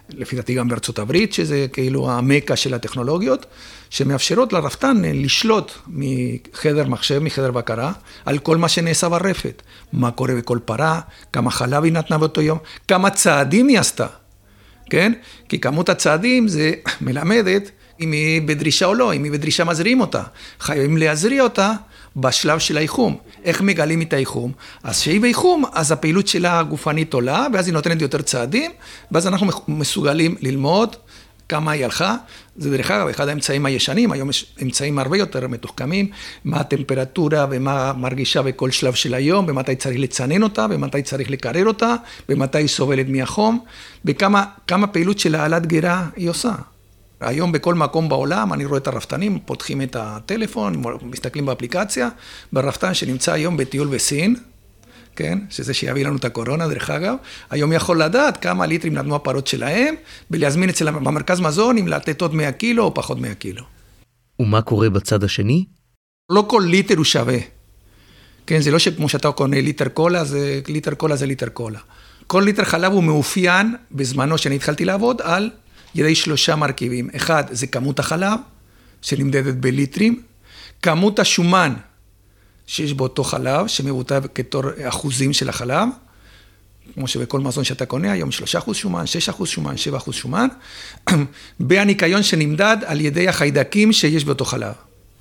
לפי 0.10 0.36
דעתי 0.36 0.54
גם 0.54 0.68
בארצות 0.68 1.00
הברית, 1.00 1.34
שזה 1.34 1.66
כאילו 1.74 2.12
המקה 2.12 2.56
של 2.56 2.74
הטכנולוגיות, 2.74 3.46
שמאפשרות 3.90 4.54
לרפתן 4.54 5.02
לשלוט 5.04 5.72
מחדר 5.88 6.88
מחשב, 6.88 7.20
מחדר 7.20 7.52
בקרה, 7.52 7.92
על 8.26 8.38
כל 8.38 8.58
מה 8.58 8.70
שנעשה 8.70 9.10
ברפת. 9.10 9.62
מה 9.94 10.12
קורה 10.12 10.36
בכל 10.36 10.60
פרה, 10.66 11.00
כמה 11.34 11.52
חלב 11.52 11.84
היא 11.84 11.94
נתנה 11.94 12.18
באותו 12.18 12.42
יום, 12.42 12.58
כמה 12.88 13.10
צעדים 13.10 13.68
היא 13.68 13.80
עשתה, 13.80 14.08
כן? 14.90 15.14
כי 15.50 15.60
כמות 15.60 15.90
הצעדים 15.90 16.48
זה 16.48 16.72
מלמדת 17.02 17.72
אם 18.02 18.12
היא 18.12 18.42
בדרישה 18.42 18.86
או 18.86 18.94
לא, 18.94 19.14
אם 19.14 19.24
היא 19.24 19.32
בדרישה 19.32 19.64
מזריעים 19.64 20.02
אותה. 20.02 20.24
חייבים 20.60 20.98
להזריע 20.98 21.44
אותה 21.44 21.74
בשלב 22.16 22.60
של 22.60 22.78
האיחום. 22.78 23.18
איך 23.44 23.62
מגלים 23.62 24.02
את 24.02 24.14
האיחום? 24.14 24.52
אז 24.84 25.02
כשהיא 25.02 25.22
באיחום, 25.22 25.64
אז 25.74 25.92
הפעילות 25.92 26.28
שלה 26.28 26.60
הגופנית 26.60 27.14
עולה, 27.14 27.48
ואז 27.54 27.68
היא 27.68 27.74
נותנת 27.74 28.02
יותר 28.02 28.22
צעדים, 28.22 28.72
ואז 29.12 29.28
אנחנו 29.28 29.48
מסוגלים 29.68 30.36
ללמוד 30.42 30.96
כמה 31.50 31.72
היא 31.72 31.86
הלכה. 31.86 32.16
זה 32.56 32.78
דרך 32.78 32.92
אגב 32.92 33.08
אחד 33.08 33.28
האמצעים 33.28 33.66
הישנים, 33.66 34.12
היום 34.12 34.30
יש 34.30 34.56
אמצעים 34.62 35.00
הרבה 35.00 35.18
יותר 35.18 35.48
מתוחכמים, 35.48 36.10
מה 36.46 36.58
הטמפרטורה 36.58 37.46
ומה 37.50 37.94
מרגישה 37.94 38.42
בכל 38.42 38.72
שלב 38.72 38.94
של 38.94 39.14
היום, 39.14 39.46
ומתי 39.48 39.76
צריך 39.76 40.00
לצנן 40.00 40.44
אותה, 40.44 40.66
ומתי 40.70 41.02
צריך 41.02 41.32
לקרר 41.32 41.66
אותה, 41.66 41.96
ומתי 42.30 42.58
היא 42.58 42.68
סובלת 42.68 43.06
מהחום, 43.10 43.60
וכמה 44.06 44.88
פעילות 44.92 45.20
של 45.20 45.36
העלת 45.36 45.66
גרה 45.66 46.08
היא 46.16 46.30
עושה. 46.30 46.52
היום 47.22 47.52
בכל 47.52 47.76
מקום 47.76 48.10
בעולם 48.10 48.54
אני 48.54 48.66
רואה 48.66 48.78
את 48.78 48.88
הרפתנים, 48.88 49.40
פותחים 49.46 49.82
את 49.82 49.96
הטלפון, 50.00 50.84
מסתכלים 51.02 51.46
באפליקציה, 51.46 52.10
ברפתן 52.54 52.94
שנמצא 52.94 53.34
היום 53.34 53.58
בטיול 53.58 53.88
בסין, 53.88 54.36
כן, 55.20 55.40
שזה 55.50 55.74
שיביא 55.74 56.06
לנו 56.06 56.16
את 56.16 56.26
הקורונה 56.26 56.68
דרך 56.68 56.90
אגב, 56.90 57.16
היום 57.50 57.74
יכול 57.74 58.04
לדעת 58.04 58.38
כמה 58.38 58.66
ליטרים 58.66 58.94
נתנו 58.94 59.16
הפרות 59.16 59.48
שלהם, 59.48 59.96
ולהזמין 60.32 60.70
אצלם 60.70 61.04
במרכז 61.04 61.40
מזון 61.40 61.78
אם 61.78 61.88
לתת 61.88 62.22
עוד 62.22 62.36
100 62.36 62.52
קילו 62.52 62.84
או 62.84 62.94
פחות 62.94 63.20
100 63.20 63.34
קילו. 63.34 63.64
ומה 64.40 64.62
קורה 64.62 64.90
בצד 64.90 65.24
השני? 65.24 65.66
לא 66.32 66.46
כל 66.48 66.64
ליטר 66.68 66.98
הוא 66.98 67.06
שווה. 67.06 67.38
כן, 68.48 68.62
זה 68.62 68.72
לא 68.72 68.80
שכמו 68.80 69.10
שאתה 69.10 69.32
קונה 69.32 69.62
ליטר 69.62 69.88
קולה, 69.88 70.24
זה 70.24 70.62
ליטר 70.68 70.94
קולה 70.94 71.16
זה 71.16 71.26
ליטר 71.26 71.50
קולה. 71.50 71.80
כל 72.28 72.42
ליטר 72.46 72.64
חלב 72.64 72.92
הוא 72.92 73.04
מאופיין, 73.04 73.76
בזמנו 73.92 74.38
שאני 74.38 74.56
התחלתי 74.56 74.86
לעבוד, 74.86 75.22
על 75.22 75.50
ידי 75.96 76.16
שלושה 76.16 76.56
מרכיבים. 76.56 77.10
אחד, 77.16 77.44
זה 77.52 77.68
כמות 77.68 78.00
החלב, 78.00 78.40
שנמדדת 79.02 79.56
בליטרים, 79.56 80.22
כמות 80.82 81.20
השומן 81.20 81.74
שיש 82.70 82.94
באותו 82.94 83.24
חלב, 83.24 83.68
שמבוטא 83.68 84.20
בתור 84.36 84.64
אחוזים 84.82 85.34
של 85.34 85.50
החלב, 85.50 85.88
כמו 86.94 87.08
שבכל 87.08 87.40
מזון 87.40 87.64
שאתה 87.64 87.86
קונה, 87.86 88.12
היום 88.12 88.30
3% 88.70 88.74
שומן, 88.74 89.04
6% 89.42 89.46
שומן, 89.46 89.76
7% 90.08 90.12
שומן, 90.12 90.48
והניקיון 91.70 92.24
שנמדד 92.24 92.78
על 92.86 93.02
ידי 93.02 93.28
החיידקים 93.28 93.94
שיש 93.94 94.26
באותו 94.26 94.46
חלב. 94.46 94.74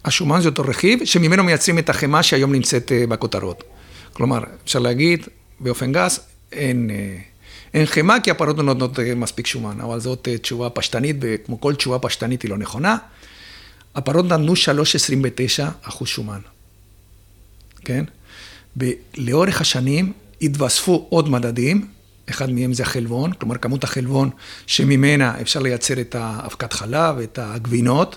השומן 0.04 0.40
זה 0.40 0.48
אותו 0.48 0.62
רכיב 0.62 1.04
שממנו 1.04 1.44
מייצרים 1.44 1.78
את 1.78 1.90
החמאה 1.90 2.22
שהיום 2.22 2.52
נמצאת 2.52 2.92
אה, 2.92 3.06
בכותרות. 3.06 3.64
כלומר, 4.12 4.38
אפשר 4.64 4.78
להגיד 4.78 5.26
באופן 5.60 5.92
גס, 5.92 6.20
אין... 6.52 6.90
אה, 6.90 7.18
אין 7.74 7.86
חמאה 7.86 8.20
כי 8.20 8.30
הפרות 8.30 8.56
לא 8.56 8.62
נותנות 8.62 8.98
אה, 8.98 9.14
מספיק 9.14 9.46
שומן, 9.46 9.80
אבל 9.80 10.00
זאת 10.00 10.28
תשובה 10.42 10.70
פשטנית, 10.70 11.16
וכמו 11.20 11.60
כל 11.60 11.74
תשובה 11.74 11.98
פשטנית 11.98 12.42
היא 12.42 12.50
לא 12.50 12.58
נכונה. 12.58 12.96
הפרות 13.94 14.24
נתנו 14.24 14.52
3.29 14.52 14.58
אחוז 15.82 16.08
שומן, 16.08 16.40
כן? 17.84 18.04
ולאורך 18.76 19.60
השנים 19.60 20.12
התווספו 20.42 21.06
עוד 21.10 21.28
מדדים, 21.28 21.86
אחד 22.30 22.50
מהם 22.50 22.72
זה 22.72 22.82
החלבון, 22.82 23.32
כלומר 23.32 23.58
כמות 23.58 23.84
החלבון 23.84 24.30
שממנה 24.66 25.40
אפשר 25.40 25.60
לייצר 25.60 26.00
את 26.00 26.14
האבקת 26.14 26.72
חלב, 26.72 27.18
את 27.18 27.38
הגבינות, 27.42 28.16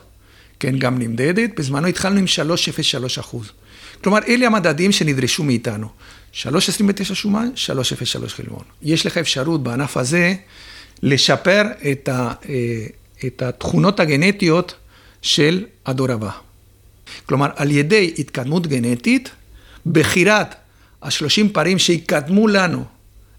כן, 0.59 0.77
גם 0.77 0.99
נמדדת. 0.99 1.49
בזמנו 1.59 1.87
התחלנו 1.87 2.19
עם 2.19 2.25
3.03 2.25 3.19
אחוז. 3.19 3.51
כלומר, 4.03 4.19
אלה 4.27 4.47
המדדים 4.47 4.91
שנדרשו 4.91 5.43
מאיתנו. 5.43 5.87
3.29 6.33 7.13
שומן, 7.13 7.49
3.03 7.55 8.27
חלבון. 8.27 8.63
יש 8.81 9.05
לך 9.05 9.17
אפשרות 9.17 9.63
בענף 9.63 9.97
הזה 9.97 10.33
לשפר 11.03 11.61
את, 11.91 12.09
ה, 12.09 12.33
אה, 12.49 12.85
את 13.25 13.41
התכונות 13.41 13.99
הגנטיות 13.99 14.75
של 15.21 15.65
הדור 15.85 16.11
הבא. 16.11 16.29
כלומר, 17.25 17.49
על 17.55 17.71
ידי 17.71 18.13
התקדמות 18.17 18.67
גנטית, 18.67 19.29
בחירת 19.85 20.55
השלושים 21.01 21.49
פרים 21.49 21.79
שיקדמו 21.79 22.47
לנו 22.47 22.83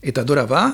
את 0.09 0.19
הדור 0.19 0.39
הבא, 0.39 0.69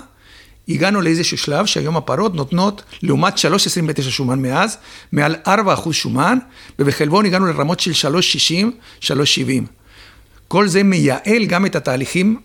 הגענו 0.69 1.01
לאיזשהו 1.01 1.39
שלב 1.39 1.67
שהיום 1.67 1.97
הפרות 1.97 2.35
נותנות, 2.35 2.83
לעומת 3.03 3.35
3.29 3.35 4.03
שומן 4.03 4.43
מאז, 4.43 4.77
מעל 5.13 5.37
4% 5.47 5.93
שומן, 5.93 6.39
ובחלבון 6.79 7.27
הגענו 7.27 7.47
לרמות 7.47 7.81
של 7.81 8.11
3.60, 9.01 9.03
3.70. 9.03 9.11
כל 10.49 10.69
זה 10.69 10.83
מייעל 10.83 11.45
גם 11.47 11.67
את 11.67 11.77
התהליכים 11.77 12.41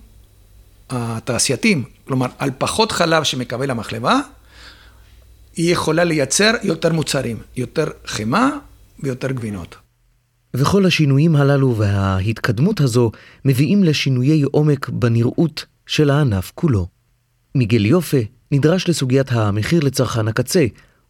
התעשייתיים. 0.89 1.83
כלומר, 2.07 2.27
על 2.37 2.51
פחות 2.57 2.91
חלב 2.91 3.23
שמקבל 3.23 3.71
המחלבה, 3.71 4.19
היא 5.55 5.71
יכולה 5.71 6.03
לייצר 6.03 6.51
יותר 6.63 6.93
מוצרים, 6.93 7.37
יותר 7.55 7.87
חמאה 8.05 8.47
ויותר 8.99 9.31
גבינות. 9.31 9.75
וכל 10.55 10.85
השינויים 10.85 11.35
הללו 11.35 11.77
וההתקדמות 11.77 12.81
הזו 12.81 13.11
מביאים 13.45 13.83
לשינויי 13.83 14.41
עומק 14.41 14.89
בנראות 14.89 15.65
של 15.87 16.09
הענף 16.09 16.51
כולו. 16.55 16.87
מיגל 17.55 17.85
יופה 17.85 18.17
נדרש 18.51 18.89
לסוגיית 18.89 19.31
המחיר 19.31 19.83
לצרכן 19.83 20.27
הקצה, 20.27 20.65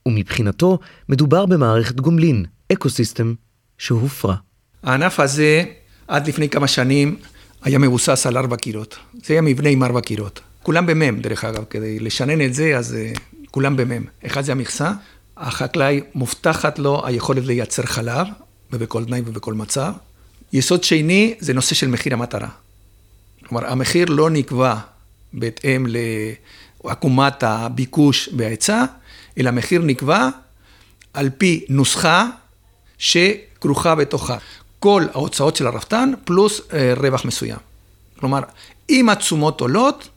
ומבחינתו 0.06 0.80
מדובר 1.10 1.46
במערכת 1.46 1.96
גומלין, 2.02 2.46
ecosystem, 2.74 3.34
שהופרע. 3.78 4.36
הענף 4.84 5.20
הזה, 5.20 5.64
עד 6.08 6.28
לפני 6.28 6.50
כמה 6.50 6.68
שנים, 6.68 7.16
היה 7.64 7.80
מבוסס 7.80 8.26
על 8.26 8.38
ארבע 8.38 8.56
קירות. 8.56 8.98
זה 9.26 9.34
היה 9.34 9.42
מבנה 9.42 9.70
עם 9.70 9.84
ארבע 9.84 10.02
קירות. 10.02 10.42
כולם 10.64 10.86
במם, 10.86 11.20
דרך 11.20 11.46
אגב, 11.46 11.64
כדי 11.70 12.00
לשנן 12.00 12.42
את 12.46 12.54
זה, 12.54 12.78
אז 12.78 12.98
אה, 13.16 13.20
כולם 13.52 13.78
במם. 13.78 14.04
אחד 14.26 14.42
זה 14.42 14.52
המכסה, 14.52 14.92
החקלאי 15.38 16.02
מובטחת 16.16 16.80
לו 16.80 17.06
היכולת 17.06 17.46
לייצר 17.46 17.84
חלב, 17.84 18.28
ובכל 18.74 19.06
תנאי 19.06 19.22
ובכל 19.26 19.54
מצב. 19.54 19.92
יסוד 20.54 20.84
שני 20.84 21.36
זה 21.40 21.54
נושא 21.54 21.76
של 21.76 21.88
מחיר 21.88 22.14
המטרה. 22.14 22.50
כלומר, 23.46 23.72
המחיר 23.72 24.10
לא 24.10 24.30
נקבע 24.30 24.76
בהתאם 25.34 25.86
לעקומת 26.84 27.44
הביקוש 27.44 28.30
וההיצע, 28.38 28.86
אלא 29.38 29.50
המחיר 29.50 29.82
נקבע 29.82 30.30
על 31.14 31.30
פי 31.38 31.66
נוסחה 31.70 32.30
שכרוכה 32.98 33.96
בתוכה 33.96 34.38
כל 34.80 35.06
ההוצאות 35.14 35.56
של 35.56 35.68
הרפתן 35.68 36.12
פלוס 36.26 36.62
אה, 36.74 36.94
רווח 36.98 37.26
מסוים. 37.26 37.58
כלומר, 38.20 38.40
אם 38.90 39.10
התשומות 39.10 39.62
עולות, 39.62 40.10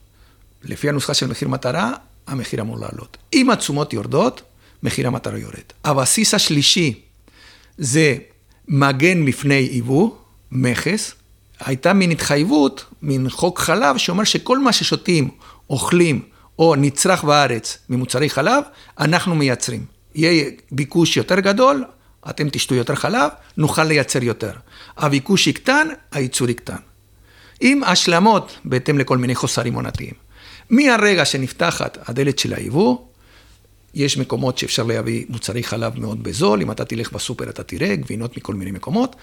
לפי 0.63 0.89
הנוסחה 0.89 1.13
של 1.13 1.27
מחיר 1.27 1.47
מטרה, 1.47 1.91
המחיר 2.27 2.61
אמור 2.61 2.79
לעלות. 2.79 3.17
אם 3.33 3.49
התשומות 3.49 3.93
יורדות, 3.93 4.41
מחיר 4.83 5.07
המטרה 5.07 5.37
יורד. 5.37 5.63
הבסיס 5.83 6.33
השלישי 6.33 7.01
זה 7.77 8.17
מגן 8.67 9.21
מפני 9.21 9.69
יבוא, 9.71 10.11
מכס, 10.51 11.13
הייתה 11.59 11.93
מין 11.93 12.11
התחייבות, 12.11 12.85
מין 13.01 13.29
חוק 13.29 13.59
חלב, 13.59 13.97
שאומר 13.97 14.23
שכל 14.23 14.59
מה 14.59 14.73
ששותים, 14.73 15.29
אוכלים 15.69 16.21
או 16.59 16.75
נצרך 16.75 17.23
בארץ 17.23 17.77
ממוצרי 17.89 18.29
חלב, 18.29 18.63
אנחנו 18.99 19.35
מייצרים. 19.35 19.85
יהיה 20.15 20.49
ביקוש 20.71 21.17
יותר 21.17 21.39
גדול, 21.39 21.83
אתם 22.29 22.49
תשתו 22.49 22.75
יותר 22.75 22.95
חלב, 22.95 23.31
נוכל 23.57 23.83
לייצר 23.83 24.23
יותר. 24.23 24.51
הביקוש 24.97 25.47
יקטן, 25.47 25.87
הייצור 26.11 26.49
יקטן. 26.49 26.75
עם 27.61 27.83
השלמות 27.83 28.59
בהתאם 28.65 28.97
לכל 28.97 29.17
מיני 29.17 29.35
חוסרים 29.35 29.73
עונתיים. 29.73 30.13
מהרגע 30.69 31.25
שנפתחת 31.25 31.97
הדלת 32.09 32.39
של 32.39 32.53
היבוא, 32.53 32.97
יש 33.93 34.17
מקומות 34.17 34.57
שאפשר 34.57 34.83
להביא 34.83 35.25
מוצרי 35.29 35.63
חלב 35.63 35.99
מאוד 35.99 36.23
בזול, 36.23 36.61
אם 36.61 36.71
אתה 36.71 36.85
תלך 36.85 37.11
בסופר 37.11 37.49
אתה 37.49 37.63
תראה 37.63 37.95
גבינות 37.95 38.37
מכל 38.37 38.53
מיני 38.53 38.71
מקומות. 38.71 39.15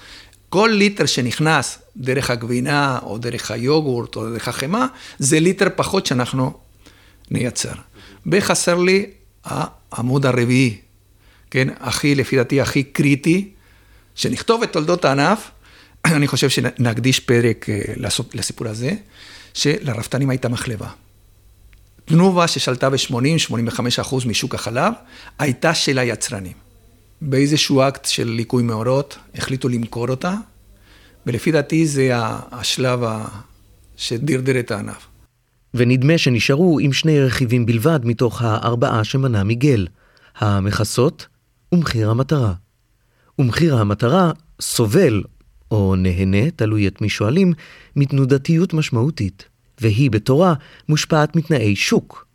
כל 0.49 0.71
ליטר 0.73 1.07
שנכנס 1.07 1.79
דרך 1.97 2.31
הגבינה, 2.31 2.99
או 3.03 3.19
דרך 3.19 3.51
היוגורט, 3.51 4.17
או 4.17 4.31
דרך 4.31 4.49
החמאה, 4.49 4.87
זה 5.19 5.41
ליטר 5.41 5.69
פחות 5.77 6.07
שאנחנו 6.07 6.53
נייצר. 7.31 7.73
וחסר 8.27 8.75
לי 8.75 9.07
העמוד 9.45 10.27
הרביעי, 10.27 10.79
כן, 11.51 11.69
הכי, 11.81 12.15
לפי 12.15 12.37
דעתי, 12.37 12.61
הכי 12.61 12.83
קריטי, 12.83 13.51
שנכתוב 14.15 14.63
את 14.63 14.73
תולדות 14.73 15.05
הענף, 15.05 15.51
אני 16.05 16.27
חושב 16.27 16.49
שנקדיש 16.49 17.21
פרק 17.21 17.69
אה, 17.69 17.81
לסיפור 18.35 18.69
הזה, 18.69 18.93
שלרפתנים 19.55 20.31
הייתה 20.31 20.49
מחלבה. 20.49 20.89
תנובה 22.05 22.49
ששלטה 22.49 22.91
ב-80-85 22.91 23.81
אחוז 24.01 24.25
משוק 24.25 24.55
החלב, 24.55 24.93
הייתה 25.39 25.75
של 25.75 25.99
היצרנים. 25.99 26.53
באיזשהו 27.21 27.83
אקט 27.83 28.05
של 28.05 28.29
ליקוי 28.29 28.63
מאורות, 28.63 29.19
החליטו 29.35 29.69
למכור 29.69 30.09
אותה, 30.09 30.35
ולפי 31.27 31.53
דעתי 31.53 31.87
זה 31.87 32.11
השלב 32.53 33.01
שדרדר 33.97 34.59
את 34.61 34.71
הענף. 34.71 35.07
ונדמה 35.75 36.19
שנשארו 36.19 36.79
עם 36.79 36.93
שני 36.93 37.21
רכיבים 37.21 37.67
בלבד 37.67 38.01
מתוך 38.05 38.43
הארבעה 38.43 39.05
שמנה 39.05 39.45
מיגל, 39.45 39.87
המכסות 40.39 41.27
ומחיר 41.73 42.11
המטרה. 42.11 42.53
ומחיר 43.39 43.77
המטרה 43.77 44.33
סובל, 44.61 45.23
או 45.71 45.97
נהנה, 45.97 46.51
תלוי 46.51 46.89
את 46.89 47.01
מי 47.01 47.09
שואלים, 47.09 47.53
מתנודתיות 47.97 48.75
משמעותית. 48.75 49.49
והיא 49.81 50.11
בתורה 50.11 50.55
מושפעת 50.89 51.37
מתנאי 51.37 51.77
שוק. 51.77 52.27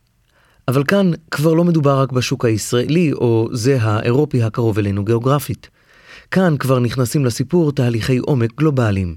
אבל 0.67 0.83
כאן 0.83 1.11
כבר 1.31 1.53
לא 1.53 1.63
מדובר 1.63 2.01
רק 2.01 2.11
בשוק 2.11 2.45
הישראלי 2.45 3.13
או 3.13 3.49
זה 3.51 3.77
האירופי 3.81 4.43
הקרוב 4.43 4.77
אלינו 4.79 5.05
גיאוגרפית. 5.05 5.69
כאן 6.31 6.55
כבר 6.57 6.79
נכנסים 6.79 7.25
לסיפור 7.25 7.71
תהליכי 7.71 8.17
עומק 8.17 8.57
גלובליים. 8.57 9.15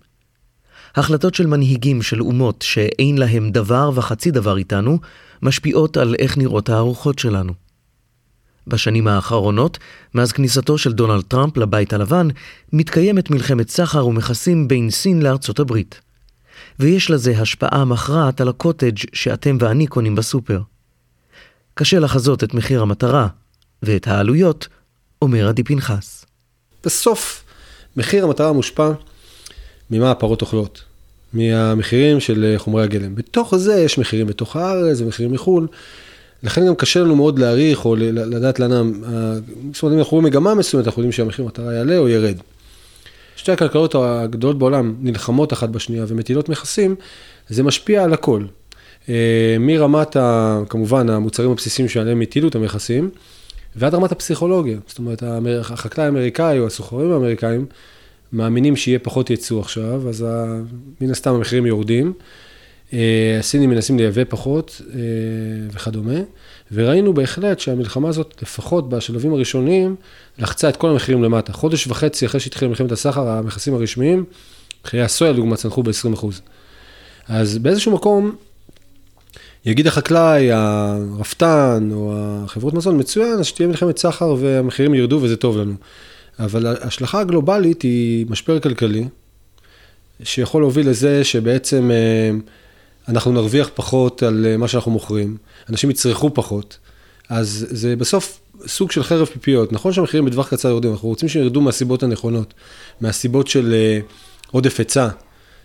החלטות 0.96 1.34
של 1.34 1.46
מנהיגים 1.46 2.02
של 2.02 2.22
אומות 2.22 2.62
שאין 2.62 3.18
להם 3.18 3.50
דבר 3.50 3.90
וחצי 3.94 4.30
דבר 4.30 4.56
איתנו, 4.56 4.98
משפיעות 5.42 5.96
על 5.96 6.14
איך 6.18 6.38
נראות 6.38 6.68
הארוחות 6.68 7.18
שלנו. 7.18 7.52
בשנים 8.66 9.08
האחרונות, 9.08 9.78
מאז 10.14 10.32
כניסתו 10.32 10.78
של 10.78 10.92
דונלד 10.92 11.24
טראמפ 11.24 11.56
לבית 11.56 11.92
הלבן, 11.92 12.28
מתקיימת 12.72 13.30
מלחמת 13.30 13.68
סחר 13.68 14.06
ומכסים 14.06 14.68
בין 14.68 14.90
סין 14.90 15.22
לארצות 15.22 15.60
הברית. 15.60 16.00
ויש 16.78 17.10
לזה 17.10 17.38
השפעה 17.38 17.84
מכרעת 17.84 18.40
על 18.40 18.48
הקוטג' 18.48 18.96
שאתם 19.12 19.56
ואני 19.60 19.86
קונים 19.86 20.14
בסופר. 20.14 20.60
קשה 21.74 21.98
לחזות 21.98 22.44
את 22.44 22.54
מחיר 22.54 22.82
המטרה 22.82 23.28
ואת 23.82 24.08
העלויות, 24.08 24.68
אומר 25.22 25.48
עדי 25.48 25.62
פנחס. 25.62 26.24
בסוף, 26.84 27.44
מחיר 27.96 28.24
המטרה 28.24 28.52
מושפע 28.52 28.90
ממה 29.90 30.10
הפרות 30.10 30.40
אוכלות, 30.40 30.84
מהמחירים 31.32 32.20
של 32.20 32.54
חומרי 32.58 32.82
הגלם. 32.82 33.14
בתוך 33.14 33.56
זה 33.56 33.74
יש 33.74 33.98
מחירים 33.98 34.26
בתוך 34.26 34.56
הארץ 34.56 35.00
ומחירים 35.00 35.32
מחו"ל. 35.32 35.66
לכן 36.42 36.66
גם 36.66 36.74
קשה 36.74 37.00
לנו 37.00 37.16
מאוד 37.16 37.38
להעריך 37.38 37.84
או 37.84 37.96
לדעת 37.96 38.60
לאן, 38.60 38.92
זאת 39.72 39.82
אומרת, 39.82 39.94
אם 39.94 39.98
אנחנו 39.98 40.10
רואים 40.10 40.24
מגמה 40.24 40.54
מסוימת, 40.54 40.86
אנחנו 40.86 41.00
יודעים 41.00 41.12
שהמחיר 41.12 41.44
המטרה 41.44 41.74
יעלה 41.74 41.98
או 41.98 42.08
ירד. 42.08 42.36
שתי 43.42 43.52
הכלכלות 43.52 43.94
הגדולות 43.98 44.58
בעולם 44.58 44.94
נלחמות 45.00 45.52
אחת 45.52 45.68
בשנייה 45.68 46.04
ומטילות 46.08 46.48
מכסים, 46.48 46.94
זה 47.48 47.62
משפיע 47.62 48.04
על 48.04 48.12
הכל. 48.12 48.44
אה, 49.08 49.56
מרמת, 49.60 50.16
ה, 50.16 50.60
כמובן, 50.68 51.08
המוצרים 51.08 51.50
הבסיסיים 51.50 51.88
שעליהם 51.88 52.20
הטילו 52.20 52.48
את 52.48 52.54
המכסים, 52.54 53.10
ועד 53.76 53.94
רמת 53.94 54.12
הפסיכולוגיה. 54.12 54.78
זאת 54.86 54.98
אומרת, 54.98 55.22
החקלאי 55.60 56.04
האמריקאי 56.04 56.58
או 56.58 56.66
הסוחרים 56.66 57.12
האמריקאים 57.12 57.66
מאמינים 58.32 58.76
שיהיה 58.76 58.98
פחות 58.98 59.30
ייצוא 59.30 59.60
עכשיו, 59.60 60.08
אז 60.08 60.26
מן 61.00 61.10
הסתם 61.10 61.34
המחירים 61.34 61.66
יורדים. 61.66 62.12
אה, 62.92 63.36
הסינים 63.38 63.70
מנסים 63.70 63.98
לייבא 63.98 64.24
פחות 64.28 64.80
אה, 64.94 64.98
וכדומה, 65.72 66.20
וראינו 66.72 67.14
בהחלט 67.14 67.60
שהמלחמה 67.60 68.08
הזאת, 68.08 68.42
לפחות 68.42 68.88
בשלבים 68.88 69.32
הראשונים, 69.32 69.96
לחצה 70.38 70.68
את 70.68 70.76
כל 70.76 70.90
המחירים 70.90 71.22
למטה. 71.22 71.52
חודש 71.52 71.86
וחצי 71.86 72.26
אחרי 72.26 72.40
שהתחילה 72.40 72.68
מלחמת 72.68 72.92
הסחר, 72.92 73.28
המכסים 73.28 73.74
הרשמיים, 73.74 74.24
מחירי 74.84 75.02
הסויה, 75.02 75.32
לדוגמה, 75.32 75.56
צנחו 75.56 75.82
ב-20%. 75.82 76.26
אז 77.28 77.58
באיזשהו 77.58 77.92
מקום, 77.92 78.36
יגיד 79.64 79.86
החקלאי, 79.86 80.52
הרפתן 80.52 81.90
או 81.92 82.14
החברות 82.16 82.74
מזון, 82.74 82.98
מצוין, 82.98 83.38
אז 83.38 83.46
שתהיה 83.46 83.68
מלחמת 83.68 83.98
סחר 83.98 84.34
והמחירים 84.38 84.94
ירדו 84.94 85.18
וזה 85.22 85.36
טוב 85.36 85.58
לנו. 85.58 85.74
אבל 86.38 86.66
ההשלכה 86.66 87.20
הגלובלית 87.20 87.82
היא 87.82 88.26
משבר 88.28 88.60
כלכלי, 88.60 89.04
שיכול 90.22 90.62
להוביל 90.62 90.88
לזה 90.88 91.24
שבעצם... 91.24 91.90
אה, 93.08 93.12
אנחנו 93.12 93.32
נרוויח 93.32 93.70
פחות 93.74 94.22
על 94.22 94.56
מה 94.56 94.68
שאנחנו 94.68 94.90
מוכרים, 94.90 95.36
אנשים 95.70 95.90
יצרכו 95.90 96.34
פחות, 96.34 96.78
אז 97.28 97.66
זה 97.70 97.96
בסוף 97.96 98.40
סוג 98.66 98.90
של 98.90 99.02
חרב 99.02 99.26
פיפיות. 99.26 99.72
נכון 99.72 99.92
שהמחירים 99.92 100.24
בטווח 100.24 100.48
קצר 100.48 100.68
יורדים, 100.68 100.92
אנחנו 100.92 101.08
רוצים 101.08 101.28
שירדו 101.28 101.60
מהסיבות 101.60 102.02
הנכונות, 102.02 102.54
מהסיבות 103.00 103.48
של 103.48 103.74
עודף 104.50 104.78
היצע, 104.78 105.08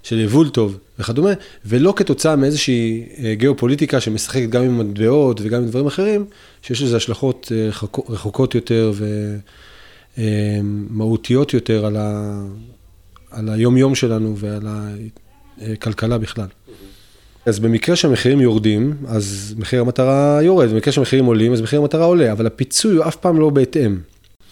של 0.03 0.19
יבול 0.19 0.49
טוב 0.49 0.77
וכדומה, 0.99 1.29
ולא 1.65 1.93
כתוצאה 1.95 2.35
מאיזושהי 2.35 3.05
גיאופוליטיקה 3.33 4.01
שמשחקת 4.01 4.49
גם 4.49 4.63
עם 4.63 4.89
מטבעות 4.89 5.41
וגם 5.41 5.61
עם 5.61 5.67
דברים 5.67 5.87
אחרים, 5.87 6.25
שיש 6.61 6.81
לזה 6.81 6.97
השלכות 6.97 7.51
רחוקות 8.09 8.55
יותר 8.55 8.91
ומהותיות 10.17 11.53
יותר 11.53 11.85
על, 11.85 11.97
ה... 11.97 12.39
על 13.31 13.49
היום-יום 13.49 13.95
שלנו 13.95 14.37
ועל 14.37 14.67
הכלכלה 15.61 16.17
בכלל. 16.17 16.47
אז 17.47 17.59
במקרה 17.59 17.95
שהמחירים 17.95 18.41
יורדים, 18.41 18.93
אז 19.07 19.55
מחיר 19.57 19.81
המטרה 19.81 20.39
יורד, 20.41 20.69
במקרה 20.69 20.93
שהמחירים 20.93 21.25
עולים, 21.25 21.53
אז 21.53 21.61
מחיר 21.61 21.79
המטרה 21.79 22.05
עולה, 22.05 22.31
אבל 22.31 22.47
הפיצוי 22.47 22.95
הוא 22.95 23.05
אף 23.07 23.15
פעם 23.15 23.39
לא 23.39 23.49
בהתאם. 23.49 23.97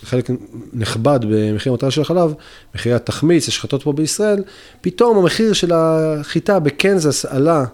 חלק 0.04 0.30
נכבד 0.74 1.20
במחיר 1.30 1.72
המטרה 1.72 1.92
של 1.92 2.02
החלב, 2.02 2.34
מחירי 2.76 2.96
התחמיץ, 2.96 3.48
השחטות 3.48 3.84
פה 3.84 3.94
בישראל, 3.94 4.44
פתאום 4.82 5.18
המחיר 5.18 5.54
של 5.54 5.72
החיטה 5.74 6.60
בקנזס 6.60 7.26
עלה 7.26 7.66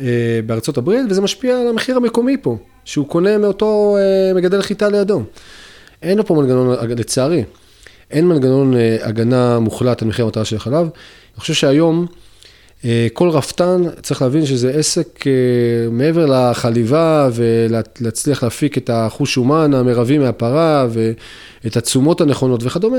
אה, 0.00 0.40
בארצות 0.46 0.78
הברית, 0.78 1.00
וזה 1.10 1.20
משפיע 1.20 1.60
על 1.60 1.68
המחיר 1.68 1.96
המקומי 1.96 2.36
פה, 2.42 2.56
שהוא 2.84 3.08
קונה 3.08 3.38
מאותו 3.38 3.96
אה, 3.98 4.34
מגדל 4.34 4.62
חיטה 4.62 4.88
לידו. 4.88 5.22
אין 6.02 6.18
לו 6.18 6.26
פה 6.26 6.34
מנגנון, 6.34 6.76
לצערי, 6.88 7.44
אין 8.10 8.28
מנגנון 8.28 8.76
אה, 8.76 8.96
הגנה 9.00 9.58
מוחלט 9.58 10.02
על 10.02 10.08
מחיר 10.08 10.24
המטרה 10.24 10.44
של 10.44 10.56
החלב. 10.56 10.88
אני 11.34 11.40
חושב 11.40 11.54
שהיום, 11.54 12.06
כל 13.12 13.28
רפתן 13.28 13.82
צריך 14.02 14.22
להבין 14.22 14.46
שזה 14.46 14.70
עסק 14.70 15.26
אה, 15.26 15.32
מעבר 15.90 16.26
לחליבה 16.26 17.28
ולהצליח 17.34 18.42
להפיק 18.42 18.78
את 18.78 18.90
החוש 18.92 19.34
שומן 19.34 19.74
המרבי 19.74 20.18
מהפרה 20.18 20.86
ואת 20.90 21.76
התשומות 21.76 22.20
הנכונות 22.20 22.62
וכדומה. 22.64 22.98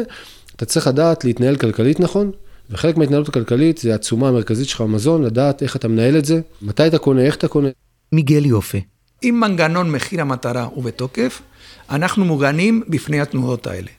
אתה 0.56 0.66
צריך 0.66 0.88
לדעת 0.88 1.26
להתנהל 1.26 1.56
כלכלית 1.56 2.00
נכון, 2.00 2.32
וחלק 2.70 2.98
מההתנהלות 2.98 3.30
הכלכלית 3.30 3.78
זה 3.78 3.96
התשומה 3.96 4.28
המרכזית 4.28 4.68
שלך 4.68 4.82
במזון, 4.82 5.24
לדעת 5.24 5.64
איך 5.64 5.76
אתה 5.76 5.88
מנהל 5.88 6.18
את 6.18 6.26
זה, 6.26 6.42
מתי 6.62 6.88
אתה 6.88 6.98
קונה, 6.98 7.22
איך 7.22 7.36
אתה 7.36 7.48
קונה. 7.48 7.70
מיגל 8.12 8.46
יופי. 8.46 8.82
אם 9.24 9.38
מנגנון 9.44 9.92
מחיר 9.92 10.22
המטרה 10.22 10.64
הוא 10.64 10.84
בתוקף, 10.84 11.42
אנחנו 11.90 12.26
מוגנים 12.26 12.84
בפני 12.88 13.22
התנועות 13.22 13.68
האלה. 13.68 13.90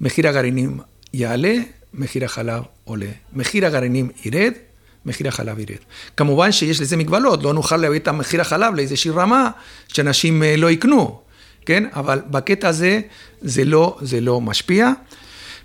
מחיר 0.00 0.28
הגרעינים 0.28 0.78
יעלה, 1.14 1.54
מחיר 1.94 2.24
החלב 2.24 2.62
עולה. 2.84 3.06
מחיר 3.32 3.66
הגרעינים 3.66 4.08
ירד, 4.24 4.52
מחיר 5.06 5.28
החלב 5.28 5.58
ירד. 5.58 5.78
כמובן 6.16 6.52
שיש 6.52 6.80
לזה 6.80 6.96
מגבלות, 6.96 7.42
לא 7.42 7.54
נוכל 7.54 7.76
להביא 7.76 7.98
את 7.98 8.08
המחיר 8.08 8.40
החלב 8.40 8.74
לאיזושהי 8.74 9.10
רמה 9.10 9.50
שאנשים 9.88 10.42
אה, 10.42 10.56
לא 10.56 10.70
יקנו, 10.70 11.20
כן? 11.66 11.84
אבל 11.92 12.20
בקטע 12.30 12.68
הזה 12.68 13.00
זה 13.42 13.64
לא, 13.64 13.98
זה 14.02 14.20
לא 14.20 14.40
משפיע. 14.40 14.90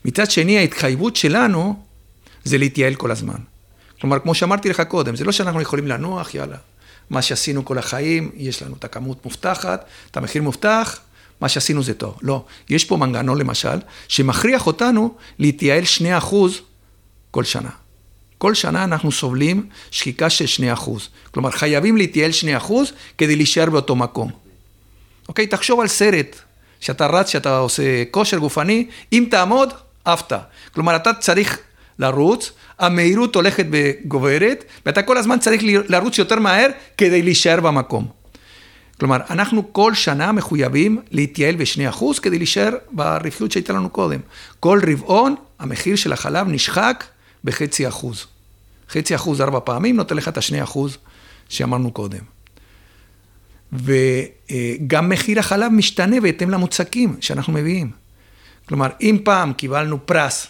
מצד 0.05 0.31
שני, 0.31 0.57
ההתחייבות 0.57 1.15
שלנו 1.15 1.79
זה 2.43 2.57
להתייעל 2.57 2.95
כל 2.95 3.11
הזמן. 3.11 3.37
כלומר, 4.01 4.19
כמו 4.19 4.35
שאמרתי 4.35 4.69
לך 4.69 4.81
קודם, 4.81 5.15
זה 5.15 5.23
לא 5.23 5.31
שאנחנו 5.31 5.61
יכולים 5.61 5.87
לנוח, 5.87 6.35
יאללה, 6.35 6.57
מה 7.09 7.21
שעשינו 7.21 7.65
כל 7.65 7.77
החיים, 7.77 8.31
יש 8.35 8.63
לנו 8.63 8.75
את 8.79 8.83
הכמות 8.83 9.25
מובטחת, 9.25 9.85
את 10.11 10.17
המחיר 10.17 10.43
מובטח, 10.43 10.99
מה 11.41 11.49
שעשינו 11.49 11.83
זה 11.83 11.93
טוב. 11.93 12.17
לא, 12.21 12.45
יש 12.69 12.85
פה 12.85 12.97
מנגנון 12.97 13.37
למשל, 13.37 13.77
שמכריח 14.07 14.67
אותנו 14.67 15.15
להתייעל 15.39 15.83
2% 16.21 16.35
כל 17.31 17.43
שנה. 17.43 17.69
כל 18.37 18.53
שנה 18.53 18.83
אנחנו 18.83 19.11
סובלים 19.11 19.65
שחיקה 19.91 20.29
של 20.29 20.45
2%. 20.75 20.89
כלומר, 21.31 21.51
חייבים 21.51 21.97
להתייעל 21.97 22.31
2% 22.67 22.71
כדי 23.17 23.35
להישאר 23.35 23.69
באותו 23.69 23.95
מקום. 23.95 24.31
אוקיי? 25.27 25.47
תחשוב 25.47 25.79
על 25.79 25.87
סרט, 25.87 26.35
שאתה 26.79 27.07
רץ, 27.07 27.29
שאתה 27.29 27.57
עושה 27.57 28.05
כושר 28.11 28.37
גופני, 28.37 28.87
אם 29.13 29.27
תעמוד, 29.31 29.73
עפת. 30.05 30.33
כלומר, 30.73 30.95
אתה 30.95 31.13
צריך 31.13 31.59
לרוץ, 31.99 32.51
המהירות 32.79 33.35
הולכת 33.35 33.65
וגוברת, 33.71 34.63
ואתה 34.85 35.01
כל 35.01 35.17
הזמן 35.17 35.39
צריך 35.39 35.61
לרוץ 35.63 36.17
יותר 36.17 36.39
מהר 36.39 36.69
כדי 36.97 37.21
להישאר 37.21 37.59
במקום. 37.59 38.07
כלומר, 38.99 39.17
אנחנו 39.29 39.73
כל 39.73 39.93
שנה 39.93 40.31
מחויבים 40.31 41.01
להתייעל 41.11 41.55
ב-2% 41.55 42.03
כדי 42.21 42.37
להישאר 42.37 42.69
ברווחיות 42.91 43.51
שהייתה 43.51 43.73
לנו 43.73 43.89
קודם. 43.89 44.19
כל 44.59 44.79
רבעון, 44.91 45.35
המחיר 45.59 45.95
של 45.95 46.13
החלב 46.13 46.47
נשחק 46.47 47.03
בחצי 47.47 47.87
אחוז. 47.87 48.25
חצי 48.89 49.15
אחוז 49.15 49.41
ארבע 49.41 49.59
פעמים 49.63 49.95
נותן 49.95 50.15
לך 50.17 50.27
את 50.27 50.37
השני 50.37 50.63
אחוז 50.63 50.97
שאמרנו 51.49 51.91
קודם. 51.91 52.23
וגם 53.73 55.09
מחיר 55.09 55.39
החלב 55.39 55.71
משתנה 55.71 56.21
בהתאם 56.21 56.49
למוצקים 56.49 57.17
שאנחנו 57.21 57.53
מביאים. 57.53 57.91
כלומר, 58.67 58.87
אם 59.01 59.17
פעם 59.23 59.53
קיבלנו 59.53 60.05
פרס 60.05 60.47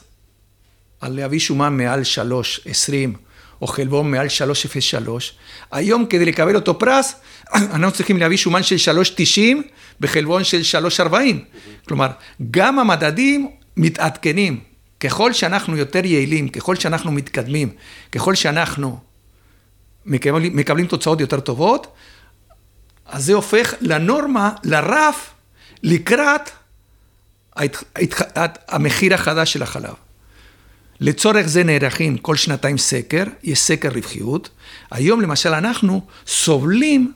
על 1.02 1.16
להביא 1.16 1.40
שומן 1.40 1.78
מעל 1.78 2.02
3.20 2.02 3.18
או 3.62 3.68
חלבון 3.68 4.12
מעל 4.12 4.28
3.03, 4.28 5.10
היום 5.72 6.06
כדי 6.06 6.26
לקבל 6.26 6.56
אותו 6.56 6.80
פרס, 6.80 7.16
אנחנו 7.54 7.92
צריכים 7.92 8.18
להביא 8.18 8.38
שומן 8.38 8.64
של 8.64 8.76
3.90 8.76 9.40
בחלבון 10.00 10.44
של 10.44 10.62
3.40. 11.00 11.14
כלומר, 11.88 12.08
גם 12.52 12.80
המדדים 12.80 13.50
מתעדכנים. 13.78 14.67
ככל 15.00 15.34
שאנחנו 15.34 15.78
יותר 15.78 16.06
יעילים, 16.06 16.50
ככל 16.50 16.76
שאנחנו 16.76 17.12
מתקדמים, 17.12 17.70
ככל 18.12 18.36
שאנחנו 18.36 19.00
מקבלים, 20.06 20.56
מקבלים 20.56 20.88
תוצאות 20.88 21.22
יותר 21.22 21.40
טובות, 21.40 21.88
אז 23.06 23.26
זה 23.26 23.34
הופך 23.34 23.74
לנורמה, 23.82 24.52
לרף, 24.64 25.34
לקראת 25.84 26.50
המחיר 28.68 29.14
החדש 29.14 29.54
של 29.54 29.64
החלב. 29.64 29.94
לצורך 31.00 31.48
זה 31.48 31.64
נערכים 31.64 32.18
כל 32.18 32.36
שנתיים 32.36 32.78
סקר, 32.78 33.24
יש 33.44 33.60
סקר 33.60 33.90
רווחיות. 33.90 34.50
היום 34.92 35.22
למשל 35.22 35.54
אנחנו 35.54 36.02
סובלים 36.28 37.14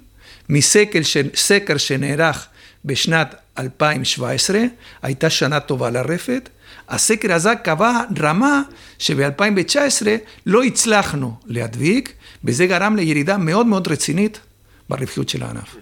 מסקר 0.50 1.78
שנערך 1.78 2.48
בשנת 2.86 3.36
2017, 3.60 4.60
הייתה 5.02 5.30
שנה 5.30 5.60
טובה 5.60 5.90
לרפת. 5.90 6.50
הסקר 6.90 7.34
הזה 7.34 7.56
קבע 7.64 8.02
רמה 8.20 8.62
שב-2019 8.98 10.08
לא 10.46 10.64
הצלחנו 10.64 11.36
להדביק, 11.46 12.14
וזה 12.44 12.66
גרם 12.68 12.96
לירידה 12.96 13.38
מאוד 13.38 13.66
מאוד 13.66 13.88
רצינית 13.88 14.40
ברווחיות 14.90 15.30
של 15.30 15.44
הענף. 15.44 15.76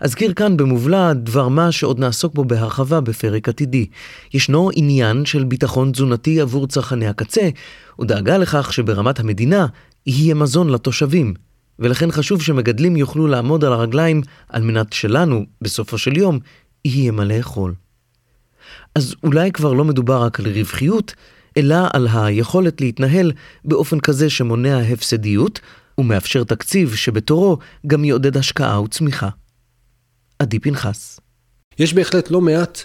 אזכיר 0.00 0.32
כאן 0.32 0.56
במובלע 0.56 1.12
דבר 1.12 1.48
מה 1.48 1.72
שעוד 1.72 1.98
נעסוק 1.98 2.34
בו 2.34 2.44
בהרחבה 2.44 3.00
בפרק 3.00 3.48
עתידי. 3.48 3.86
ישנו 4.34 4.70
עניין 4.74 5.24
של 5.24 5.44
ביטחון 5.44 5.92
תזונתי 5.92 6.40
עבור 6.40 6.66
צרכני 6.66 7.08
הקצה, 7.08 7.48
ודאגה 8.00 8.38
לכך 8.38 8.72
שברמת 8.72 9.20
המדינה 9.20 9.66
יהיה 10.06 10.34
מזון 10.34 10.70
לתושבים. 10.70 11.34
ולכן 11.78 12.10
חשוב 12.10 12.42
שמגדלים 12.42 12.96
יוכלו 12.96 13.26
לעמוד 13.26 13.64
על 13.64 13.72
הרגליים 13.72 14.22
על 14.48 14.62
מנת 14.62 14.92
שלנו, 14.92 15.44
בסופו 15.62 15.98
של 15.98 16.16
יום, 16.16 16.38
יהיה 16.88 17.12
מה 17.12 17.24
לאכול. 17.24 17.74
אז 18.94 19.14
אולי 19.22 19.52
כבר 19.52 19.72
לא 19.72 19.84
מדובר 19.84 20.22
רק 20.22 20.40
על 20.40 20.46
רווחיות, 20.46 21.14
אלא 21.56 21.76
על 21.92 22.08
היכולת 22.12 22.80
להתנהל 22.80 23.32
באופן 23.64 24.00
כזה 24.00 24.30
שמונע 24.30 24.78
הפסדיות, 24.78 25.60
ומאפשר 25.98 26.44
תקציב 26.44 26.94
שבתורו 26.94 27.58
גם 27.86 28.04
יעודד 28.04 28.36
השקעה 28.36 28.82
וצמיחה. 28.82 29.28
עדי 30.38 30.58
פנחס. 30.58 31.20
יש 31.78 31.94
בהחלט 31.94 32.30
לא 32.30 32.40
מעט 32.40 32.82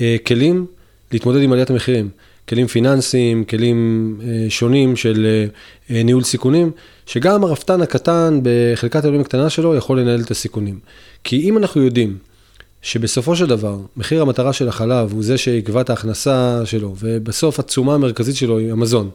אה, 0.00 0.16
כלים 0.26 0.66
להתמודד 1.12 1.42
עם 1.42 1.52
עליית 1.52 1.70
המחירים. 1.70 2.10
כלים 2.50 2.66
פיננסיים, 2.66 3.44
כלים 3.44 4.16
אה, 4.22 4.46
שונים 4.48 4.96
של 4.96 5.26
אה, 5.26 5.96
אה, 5.96 6.02
ניהול 6.02 6.22
סיכונים, 6.22 6.70
שגם 7.06 7.44
הרפתן 7.44 7.80
הקטן 7.80 8.40
בחלקת 8.42 9.04
האלוהים 9.04 9.20
הקטנה 9.20 9.50
שלו 9.50 9.74
יכול 9.74 10.00
לנהל 10.00 10.20
את 10.20 10.30
הסיכונים. 10.30 10.78
כי 11.24 11.40
אם 11.40 11.58
אנחנו 11.58 11.82
יודעים 11.82 12.18
שבסופו 12.82 13.36
של 13.36 13.46
דבר, 13.46 13.78
מחיר 13.96 14.22
המטרה 14.22 14.52
של 14.52 14.68
החלב 14.68 15.12
הוא 15.12 15.22
זה 15.22 15.38
שיקבע 15.38 15.80
את 15.80 15.90
ההכנסה 15.90 16.62
שלו, 16.64 16.94
ובסוף 16.98 17.58
התשומה 17.58 17.94
המרכזית 17.94 18.36
שלו 18.36 18.58
היא 18.58 18.72
המזון. 18.72 19.10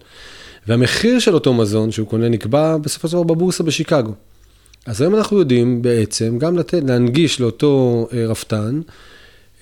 והמחיר 0.67 1.19
של 1.19 1.33
אותו 1.33 1.53
מזון 1.53 1.91
שהוא 1.91 2.07
קונה 2.07 2.29
נקבע 2.29 2.77
בסופו 2.77 3.07
של 3.07 3.13
דבר 3.13 3.23
בבורסה 3.23 3.63
בשיקגו. 3.63 4.13
אז 4.85 5.01
היום 5.01 5.15
אנחנו 5.15 5.39
יודעים 5.39 5.81
בעצם 5.81 6.37
גם 6.37 6.57
לתת, 6.57 6.83
להנגיש 6.87 7.41
לאותו 7.41 8.07
אה, 8.13 8.25
רפתן 8.27 8.81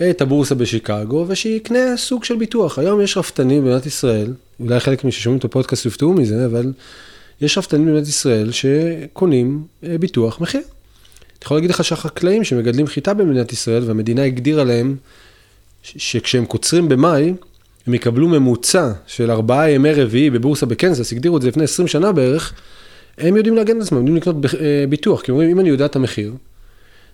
את 0.09 0.21
הבורסה 0.21 0.55
בשיקגו, 0.55 1.25
ושיקנה 1.27 1.97
סוג 1.97 2.23
של 2.23 2.35
ביטוח. 2.35 2.79
היום 2.79 3.01
יש 3.01 3.17
רפתנים 3.17 3.63
במדינת 3.63 3.85
ישראל, 3.85 4.33
אולי 4.59 4.79
חלק 4.79 5.03
מששומעים 5.03 5.39
את 5.39 5.45
הפודקאסט 5.45 5.85
יופתעו 5.85 6.13
מזה, 6.13 6.45
אבל 6.45 6.73
יש 7.41 7.57
רפתנים 7.57 7.85
במדינת 7.85 8.07
ישראל 8.07 8.51
שקונים 8.51 9.63
אה, 9.83 9.97
ביטוח 9.97 10.41
מחיר. 10.41 10.61
אני 11.43 11.45
יכול 11.45 11.57
להגיד 11.57 11.69
לך 11.69 11.83
שהחקלאים 11.83 12.43
שמגדלים 12.43 12.87
חיטה 12.87 13.13
במדינת 13.13 13.53
ישראל, 13.53 13.83
והמדינה 13.83 14.23
הגדירה 14.23 14.63
להם 14.63 14.95
שכשהם 15.83 16.45
קוצרים 16.45 16.89
במאי, 16.89 17.33
הם 17.87 17.93
יקבלו 17.93 18.27
ממוצע 18.27 18.91
של 19.07 19.31
ארבעה 19.31 19.71
ימי 19.71 19.93
רביעי 19.93 20.29
בבורסה 20.29 20.65
בקנזס, 20.65 21.11
הגדירו 21.11 21.37
את 21.37 21.41
זה 21.41 21.47
לפני 21.47 21.63
20 21.63 21.87
שנה 21.87 22.11
בערך, 22.11 22.53
הם 23.17 23.37
יודעים 23.37 23.55
להגן 23.55 23.75
על 23.75 23.81
עצמם, 23.81 23.97
יודעים 23.97 24.15
לקנות 24.15 24.35
ביטוח, 24.89 25.21
כי 25.21 25.31
אומרים, 25.31 25.49
אם 25.49 25.59
אני 25.59 25.69
יודע 25.69 25.85
את 25.85 25.95
המחיר, 25.95 26.33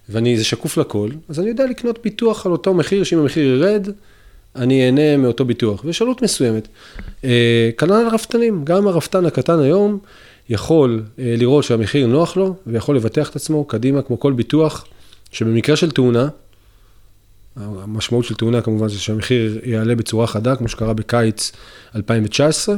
וזה 0.09 0.43
שקוף 0.43 0.77
לכל, 0.77 1.09
אז 1.29 1.39
אני 1.39 1.49
יודע 1.49 1.65
לקנות 1.65 1.99
ביטוח 2.03 2.45
על 2.45 2.51
אותו 2.51 2.73
מחיר, 2.73 3.03
שאם 3.03 3.19
המחיר 3.19 3.55
ירד, 3.55 3.87
אני 4.55 4.85
אהנה 4.85 5.17
מאותו 5.17 5.45
ביטוח, 5.45 5.85
ויש 5.85 6.01
עלות 6.01 6.21
מסוימת. 6.21 6.67
כנ"ל 7.77 7.91
הרפתנים, 7.91 8.61
גם 8.63 8.87
הרפתן 8.87 9.25
הקטן 9.25 9.59
היום 9.59 9.99
יכול 10.49 11.03
לראות 11.17 11.63
שהמחיר 11.63 12.07
נוח 12.07 12.37
לו, 12.37 12.55
ויכול 12.67 12.95
לבטח 12.95 13.29
את 13.29 13.35
עצמו 13.35 13.65
קדימה 13.65 14.01
כמו 14.01 14.19
כל 14.19 14.33
ביטוח, 14.33 14.85
שבמקרה 15.31 15.75
של 15.75 15.91
תאונה, 15.91 16.27
המשמעות 17.55 18.25
של 18.25 18.35
תאונה 18.35 18.61
כמובן 18.61 18.87
זה 18.87 18.99
שהמחיר 18.99 19.59
יעלה 19.63 19.95
בצורה 19.95 20.27
חדה, 20.27 20.55
כמו 20.55 20.67
שקרה 20.67 20.93
בקיץ 20.93 21.51
2019, 21.95 22.75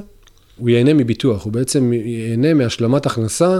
הוא 0.57 0.69
ייהנה 0.69 0.93
מביטוח, 0.93 1.43
הוא 1.43 1.53
בעצם 1.53 1.93
ייהנה 1.93 2.53
מהשלמת 2.53 3.05
הכנסה 3.05 3.59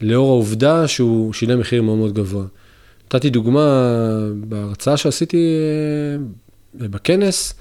לאור 0.00 0.30
העובדה 0.30 0.88
שהוא 0.88 1.32
שילם 1.32 1.60
מחיר 1.60 1.82
מאוד 1.82 1.98
מאוד 1.98 2.14
גבוה. 2.14 2.44
נתתי 3.06 3.30
דוגמה 3.30 3.90
בהרצאה 4.34 4.96
שעשיתי 4.96 5.56
אה, 6.80 6.88
בכנס, 6.88 7.54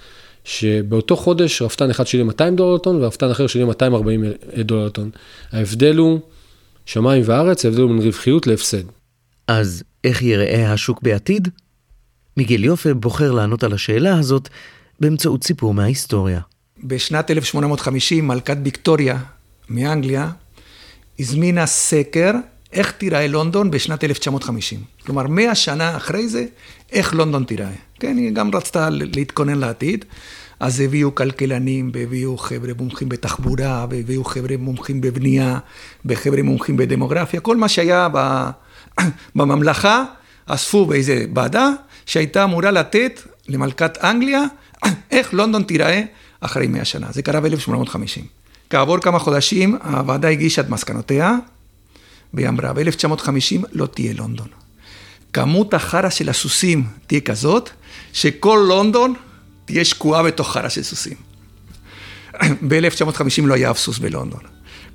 שבאותו 0.45 1.15
חודש 1.15 1.61
רפתן 1.61 1.89
אחד 1.89 2.07
שילם 2.07 2.27
200 2.27 2.55
דולר 2.55 2.75
לטון 2.75 3.03
ורפתן 3.03 3.29
אחר 3.29 3.47
שילם 3.47 3.67
240 3.67 4.23
דולר 4.59 4.85
לטון. 4.85 5.09
ההבדל 5.51 5.97
הוא 5.97 6.19
שמיים 6.85 7.23
וארץ, 7.25 7.65
ההבדל 7.65 7.81
הוא 7.81 7.89
בין 7.89 8.01
רווחיות 8.01 8.47
להפסד. 8.47 8.83
אז 9.47 9.83
איך 10.03 10.21
יראה 10.21 10.73
השוק 10.73 11.01
בעתיד? 11.01 11.47
מיגל 12.37 12.63
יופה 12.63 12.93
בוחר 12.93 13.31
לענות 13.31 13.63
על 13.63 13.73
השאלה 13.73 14.19
הזאת 14.19 14.49
באמצעות 14.99 15.43
סיפור 15.43 15.73
מההיסטוריה. 15.73 16.39
בשנת 16.83 17.31
1850 17.31 18.27
מלכת 18.27 18.57
ויקטוריה 18.63 19.17
מאנגליה 19.69 20.29
הזמינה 21.19 21.65
סקר 21.65 22.31
איך 22.73 22.91
תיראה 22.91 23.27
לונדון 23.27 23.71
בשנת 23.71 24.03
1950. 24.03 24.79
כלומר, 25.05 25.27
מאה 25.27 25.55
שנה 25.55 25.97
אחרי 25.97 26.27
זה, 26.27 26.45
איך 26.91 27.13
לונדון 27.13 27.43
תיראה. 27.43 27.71
כן, 27.99 28.17
היא 28.17 28.31
גם 28.31 28.55
רצתה 28.55 28.89
להתכונן 28.91 29.57
לעתיד. 29.57 30.05
אז 30.59 30.79
הביאו 30.79 31.15
כלכלנים, 31.15 31.91
והביאו 31.93 32.37
חבר'ה 32.37 32.71
מומחים 32.77 33.09
בתחבורה, 33.09 33.85
והביאו 33.89 34.23
חבר'ה 34.23 34.57
מומחים 34.57 35.01
בבנייה, 35.01 35.59
וחבר'ה 36.05 36.41
מומחים 36.41 36.77
בדמוגרפיה, 36.77 37.39
כל 37.39 37.57
מה 37.57 37.67
שהיה 37.67 38.07
בממלכה, 39.35 40.03
אספו 40.45 40.85
באיזה 40.85 41.25
ועדה, 41.35 41.69
שהייתה 42.05 42.43
אמורה 42.43 42.71
לתת 42.71 43.21
למלכת 43.47 43.97
אנגליה 44.03 44.43
איך 45.11 45.33
לונדון 45.33 45.63
תיראה 45.63 46.01
אחרי 46.41 46.67
מאה 46.67 46.85
שנה. 46.85 47.07
זה 47.11 47.21
קרה 47.21 47.41
ב-1850. 47.41 48.21
כעבור 48.69 48.99
כמה 48.99 49.19
חודשים 49.19 49.77
הוועדה 49.83 50.29
הגישה 50.29 50.61
את 50.61 50.69
מסקנותיה, 50.69 51.35
והיא 52.33 52.47
אמרה, 52.47 52.73
ב-1950 52.73 53.65
לא 53.71 53.85
תהיה 53.85 54.13
לונדון. 54.13 54.47
כמות 55.33 55.73
החרא 55.73 56.09
של 56.09 56.29
הסוסים 56.29 56.83
תהיה 57.07 57.21
כזאת, 57.21 57.69
שכל 58.13 58.65
לונדון 58.67 59.13
תהיה 59.65 59.85
שקועה 59.85 60.23
בתוך 60.23 60.51
חרא 60.53 60.69
של 60.69 60.83
סוסים. 60.83 61.17
ב-1950 62.67 63.45
לא 63.45 63.53
היה 63.53 63.71
אף 63.71 63.77
סוס 63.77 63.97
בלונדון. 63.97 64.41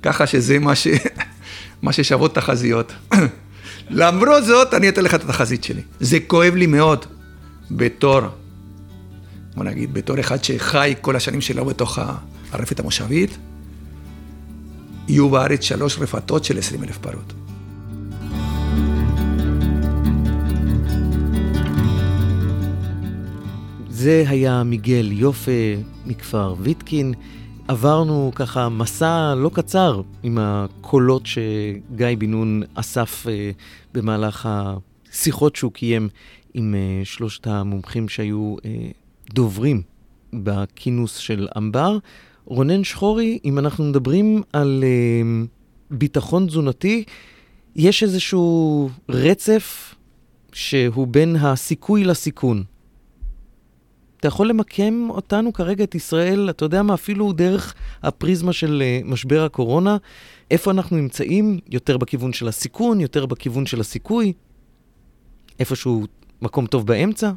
ככה 0.03 0.27
שזה 0.27 0.59
מה, 0.59 0.75
ש... 0.75 0.87
מה 1.81 1.93
ששוות 1.93 2.35
תחזיות. 2.35 2.93
למרות 3.89 4.45
זאת, 4.45 4.73
אני 4.73 4.89
אתן 4.89 5.03
לך 5.03 5.15
את 5.15 5.23
התחזית 5.23 5.63
שלי. 5.63 5.81
זה 5.99 6.19
כואב 6.27 6.55
לי 6.55 6.65
מאוד 6.65 7.05
בתור, 7.71 8.21
בוא 9.55 9.63
נגיד, 9.63 9.93
בתור 9.93 10.19
אחד 10.19 10.43
שחי 10.43 10.93
כל 11.01 11.15
השנים 11.15 11.41
שלו 11.41 11.65
בתוך 11.65 11.99
הרפת 12.51 12.79
המושבית, 12.79 13.37
יהיו 15.07 15.29
בארץ 15.29 15.61
שלוש 15.61 15.97
רפתות 15.99 16.43
של 16.45 16.57
עשרים 16.57 16.83
אלף 16.83 16.97
פרות. 16.97 17.33
זה 24.01 24.23
היה 24.27 24.63
מיגל 24.63 25.11
יופה 25.11 25.51
מכפר 26.05 26.55
ויטקין. 26.59 27.13
עברנו 27.67 28.31
ככה 28.35 28.69
מסע 28.69 29.33
לא 29.37 29.51
קצר 29.53 30.01
עם 30.23 30.37
הקולות 30.41 31.25
שגיא 31.25 32.07
בן 32.17 32.31
נון 32.31 32.63
אסף 32.73 33.25
uh, 33.25 33.29
במהלך 33.93 34.49
השיחות 34.51 35.55
שהוא 35.55 35.71
קיים 35.71 36.09
עם 36.53 36.75
uh, 36.75 37.05
שלושת 37.05 37.47
המומחים 37.47 38.09
שהיו 38.09 38.55
uh, 38.57 38.63
דוברים 39.33 39.81
בכינוס 40.33 41.17
של 41.17 41.47
אמבר. 41.57 41.97
רונן 42.45 42.83
שחורי, 42.83 43.39
אם 43.45 43.59
אנחנו 43.59 43.83
מדברים 43.83 44.41
על 44.53 44.83
uh, 44.83 45.47
ביטחון 45.91 46.47
תזונתי, 46.47 47.03
יש 47.75 48.03
איזשהו 48.03 48.89
רצף 49.09 49.95
שהוא 50.53 51.07
בין 51.07 51.35
הסיכוי 51.35 52.03
לסיכון. 52.03 52.63
אתה 54.21 54.27
יכול 54.27 54.47
למקם 54.47 55.07
אותנו 55.09 55.53
כרגע, 55.53 55.83
את 55.83 55.95
ישראל, 55.95 56.49
אתה 56.49 56.65
יודע 56.65 56.83
מה, 56.83 56.93
אפילו 56.93 57.33
דרך 57.33 57.73
הפריזמה 58.03 58.53
של 58.53 58.83
uh, 59.03 59.07
משבר 59.07 59.43
הקורונה, 59.43 59.97
איפה 60.51 60.71
אנחנו 60.71 60.97
נמצאים, 60.97 61.59
יותר 61.69 61.97
בכיוון 61.97 62.33
של 62.33 62.47
הסיכון, 62.47 62.99
יותר 62.99 63.25
בכיוון 63.25 63.65
של 63.65 63.79
הסיכוי, 63.79 64.33
איפשהו 65.59 66.03
מקום 66.41 66.65
טוב 66.65 66.87
באמצע? 66.87 67.31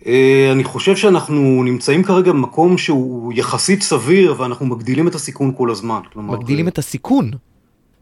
Uh, 0.00 0.04
אני 0.52 0.64
חושב 0.64 0.96
שאנחנו 0.96 1.62
נמצאים 1.64 2.02
כרגע 2.02 2.32
במקום 2.32 2.78
שהוא 2.78 3.32
יחסית 3.32 3.82
סביר, 3.82 4.34
ואנחנו 4.38 4.66
מגדילים 4.66 5.08
את 5.08 5.14
הסיכון 5.14 5.54
כל 5.56 5.70
הזמן. 5.70 6.00
כלומר, 6.12 6.36
מגדילים 6.36 6.66
uh, 6.66 6.70
את 6.70 6.78
הסיכון? 6.78 7.30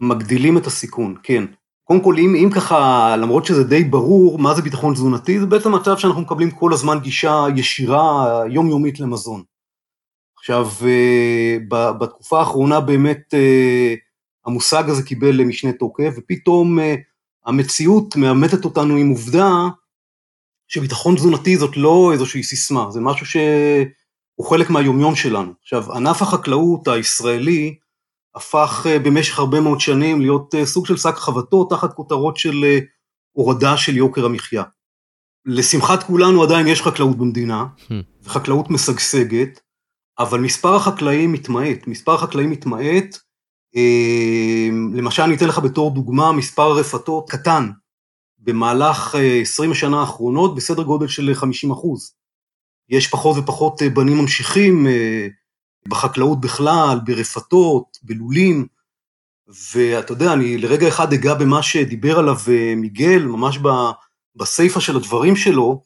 מגדילים 0.01 0.57
את 0.57 0.67
הסיכון, 0.67 1.15
כן. 1.23 1.43
קודם 1.87 2.03
כל, 2.03 2.15
אם, 2.17 2.35
אם 2.35 2.49
ככה, 2.55 3.15
למרות 3.17 3.45
שזה 3.45 3.63
די 3.63 3.83
ברור 3.83 4.39
מה 4.39 4.53
זה 4.53 4.61
ביטחון 4.61 4.93
תזונתי, 4.93 5.39
זה 5.39 5.45
בעצם 5.45 5.75
מצב 5.75 5.97
שאנחנו 5.97 6.21
מקבלים 6.21 6.51
כל 6.51 6.73
הזמן 6.73 6.99
גישה 6.99 7.45
ישירה, 7.55 8.41
יומיומית 8.49 8.99
למזון. 8.99 9.43
עכשיו, 10.37 10.67
אה, 10.85 11.57
בתקופה 11.99 12.39
האחרונה 12.39 12.79
באמת 12.79 13.33
אה, 13.33 13.95
המושג 14.45 14.89
הזה 14.89 15.03
קיבל 15.03 15.43
משנה 15.43 15.71
תוקף, 15.71 16.13
ופתאום 16.17 16.79
אה, 16.79 16.95
המציאות 17.45 18.15
מאמתת 18.15 18.65
אותנו 18.65 18.95
עם 18.95 19.09
עובדה 19.09 19.49
שביטחון 20.67 21.15
תזונתי 21.15 21.57
זאת 21.57 21.77
לא 21.77 22.09
איזושהי 22.13 22.43
סיסמה, 22.43 22.91
זה 22.91 23.01
משהו 23.01 23.25
שהוא 23.25 24.49
חלק 24.49 24.69
מהיומיום 24.69 25.15
שלנו. 25.15 25.53
עכשיו, 25.61 25.93
ענף 25.93 26.21
החקלאות 26.21 26.87
הישראלי, 26.87 27.75
הפך 28.37 28.85
אה, 28.89 28.99
במשך 28.99 29.39
הרבה 29.39 29.61
מאוד 29.61 29.79
שנים 29.79 30.21
להיות 30.21 30.55
אה, 30.55 30.65
סוג 30.65 30.85
של 30.85 30.97
שק 30.97 31.15
חבטות 31.15 31.69
תחת 31.69 31.93
כותרות 31.93 32.37
של 32.37 32.63
אה, 32.63 32.79
הורדה 33.31 33.77
של 33.77 33.97
יוקר 33.97 34.25
המחיה. 34.25 34.63
לשמחת 35.45 36.03
כולנו 36.03 36.43
עדיין 36.43 36.67
יש 36.67 36.81
חקלאות 36.81 37.17
במדינה, 37.17 37.65
hmm. 37.77 37.93
וחקלאות 38.23 38.69
משגשגת, 38.69 39.59
אבל 40.19 40.39
מספר 40.39 40.75
החקלאים 40.75 41.31
מתמעט, 41.31 41.87
מספר 41.87 42.13
החקלאים 42.13 42.49
מתמעט, 42.49 43.17
למשל 44.93 45.23
אני 45.23 45.35
אתן 45.35 45.47
לך 45.47 45.59
בתור 45.59 45.93
דוגמה, 45.93 46.31
מספר 46.31 46.63
הרפתות 46.63 47.29
קטן 47.29 47.69
במהלך 48.39 49.15
20 49.41 49.71
השנה 49.71 49.99
האחרונות 49.99 50.55
בסדר 50.55 50.83
גודל 50.83 51.07
של 51.07 51.33
50 51.33 51.71
אחוז. 51.71 52.13
יש 52.89 53.07
פחות 53.07 53.37
ופחות 53.37 53.81
בנים 53.93 54.17
ממשיכים 54.17 54.87
בחקלאות 55.87 56.41
בכלל, 56.41 56.99
ברפתות, 57.05 57.97
בלולים, 58.03 58.67
ואתה 59.73 60.11
יודע, 60.13 60.33
אני 60.33 60.57
לרגע 60.57 60.87
אחד 60.87 61.13
אגע 61.13 61.33
במה 61.33 61.63
שדיבר 61.63 62.19
עליו 62.19 62.35
אה, 62.47 62.73
מיגל, 62.75 63.23
ממש 63.23 63.59
בסיפה 64.35 64.81
של 64.81 64.95
הדברים 64.95 65.35
שלו, 65.35 65.81